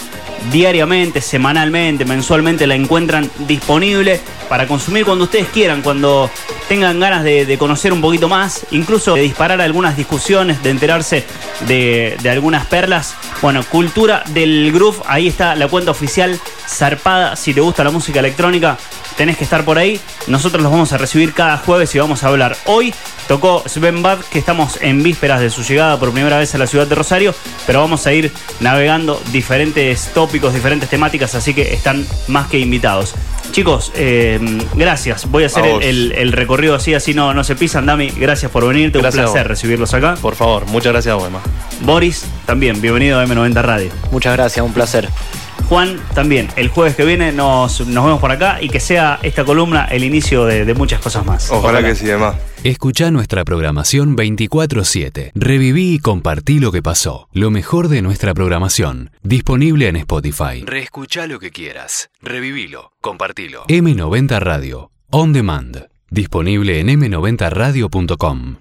diariamente, 0.51 1.21
semanalmente, 1.21 2.05
mensualmente 2.05 2.67
la 2.67 2.75
encuentran 2.75 3.29
disponible 3.47 4.21
para 4.49 4.67
consumir 4.67 5.05
cuando 5.05 5.25
ustedes 5.25 5.47
quieran, 5.49 5.81
cuando 5.81 6.29
tengan 6.67 6.99
ganas 6.99 7.23
de, 7.23 7.57
conocer 7.57 7.93
un 7.93 8.01
poquito 8.01 8.29
más, 8.29 8.65
incluso 8.71 9.15
de 9.15 9.21
disparar 9.21 9.61
algunas 9.61 9.97
discusiones, 9.97 10.61
de 10.63 10.69
enterarse 10.69 11.25
de, 11.67 12.17
de 12.21 12.29
algunas 12.29 12.65
perlas. 12.65 13.15
Bueno, 13.41 13.63
Cultura 13.63 14.23
del 14.27 14.71
Groove, 14.71 15.01
ahí 15.05 15.27
está 15.27 15.55
la 15.55 15.67
cuenta 15.67 15.91
oficial 15.91 16.39
zarpada. 16.67 17.35
Si 17.35 17.53
te 17.53 17.61
gusta 17.61 17.83
la 17.83 17.91
música 17.91 18.19
electrónica, 18.19 18.77
tenés 19.17 19.37
que 19.37 19.43
estar 19.43 19.65
por 19.65 19.77
ahí. 19.77 19.99
Nosotros 20.27 20.61
los 20.61 20.71
vamos 20.71 20.93
a 20.93 20.97
recibir 20.97 21.33
cada 21.33 21.57
jueves 21.57 21.93
y 21.95 21.99
vamos 21.99 22.23
a 22.23 22.27
hablar. 22.27 22.55
Hoy 22.65 22.93
tocó 23.27 23.63
Sven 23.65 24.01
Bad, 24.01 24.19
que 24.19 24.39
estamos 24.39 24.77
en 24.81 25.03
vísperas 25.03 25.41
de 25.41 25.49
su 25.49 25.63
llegada 25.63 25.99
por 25.99 26.11
primera 26.11 26.37
vez 26.37 26.53
a 26.55 26.57
la 26.57 26.67
ciudad 26.67 26.87
de 26.87 26.95
Rosario, 26.95 27.33
pero 27.65 27.81
vamos 27.81 28.05
a 28.07 28.13
ir 28.13 28.31
navegando 28.59 29.21
diferentes 29.31 30.13
tópicos, 30.13 30.53
diferentes 30.53 30.89
temáticas, 30.89 31.35
así 31.35 31.53
que 31.53 31.73
están 31.73 32.05
más 32.27 32.47
que 32.47 32.59
invitados. 32.59 33.15
Chicos, 33.51 33.91
eh, 33.95 34.39
gracias. 34.75 35.29
Voy 35.31 35.43
a 35.43 35.47
hacer 35.47 35.63
A 35.63 35.67
el, 35.67 35.73
vos. 35.73 35.83
el- 35.83 36.11
el 36.13 36.31
recorrido 36.31 36.75
así, 36.75 36.93
así 36.93 37.13
no, 37.13 37.33
no 37.33 37.43
se 37.43 37.55
pisan. 37.55 37.85
Dami, 37.87 38.09
gracias 38.09 38.51
por 38.51 38.67
venirte. 38.67 38.99
Gracias 38.99 39.25
Un 39.25 39.31
placer 39.33 39.47
recibirlos 39.47 39.93
acá. 39.93 40.15
Por 40.21 40.35
favor, 40.35 40.65
muchas 40.67 40.91
gracias 40.93 41.13
a 41.13 41.15
vos, 41.15 41.27
Emma. 41.27 41.39
Boris, 41.81 42.25
también, 42.45 42.79
bienvenido 42.81 43.19
a 43.19 43.25
M90 43.25 43.61
Radio. 43.63 43.89
muchas 44.11 44.33
gracias, 44.35 44.63
un 44.65 44.73
placer. 44.73 45.09
Juan, 45.69 45.99
también, 46.13 46.47
el 46.55 46.69
jueves 46.69 46.95
que 46.95 47.03
viene 47.03 47.31
nos, 47.31 47.81
nos 47.87 48.05
vemos 48.05 48.21
por 48.21 48.31
acá 48.31 48.59
y 48.61 48.69
que 48.69 48.79
sea 48.79 49.19
esta 49.23 49.43
columna 49.43 49.85
el 49.91 50.03
inicio 50.03 50.45
de, 50.45 50.63
de 50.63 50.73
muchas 50.73 50.99
cosas 51.01 51.25
más. 51.25 51.49
Ojalá, 51.51 51.83
que 51.83 51.93
sí, 51.95 52.05
demás. 52.05 52.35
Escucha 52.63 53.11
nuestra 53.11 53.45
programación 53.45 54.17
24-7. 54.17 55.31
Reviví 55.35 55.93
y 55.93 55.99
compartí 55.99 56.59
lo 56.59 56.71
que 56.71 56.81
pasó. 56.81 57.29
Lo 57.31 57.51
mejor 57.51 57.87
de 57.87 58.01
nuestra 58.01 58.33
programación. 58.33 59.11
Disponible 59.23 59.87
en 59.87 59.95
Spotify. 59.97 60.63
Reescucha 60.65 61.27
lo 61.27 61.39
que 61.39 61.51
quieras. 61.51 62.09
Revivilo. 62.21 62.91
Compartilo. 63.01 63.63
M90 63.67 64.39
Radio. 64.39 64.91
On 65.11 65.33
Demand. 65.33 65.87
Disponible 66.09 66.79
en 66.79 66.87
m90radio.com. 66.87 68.55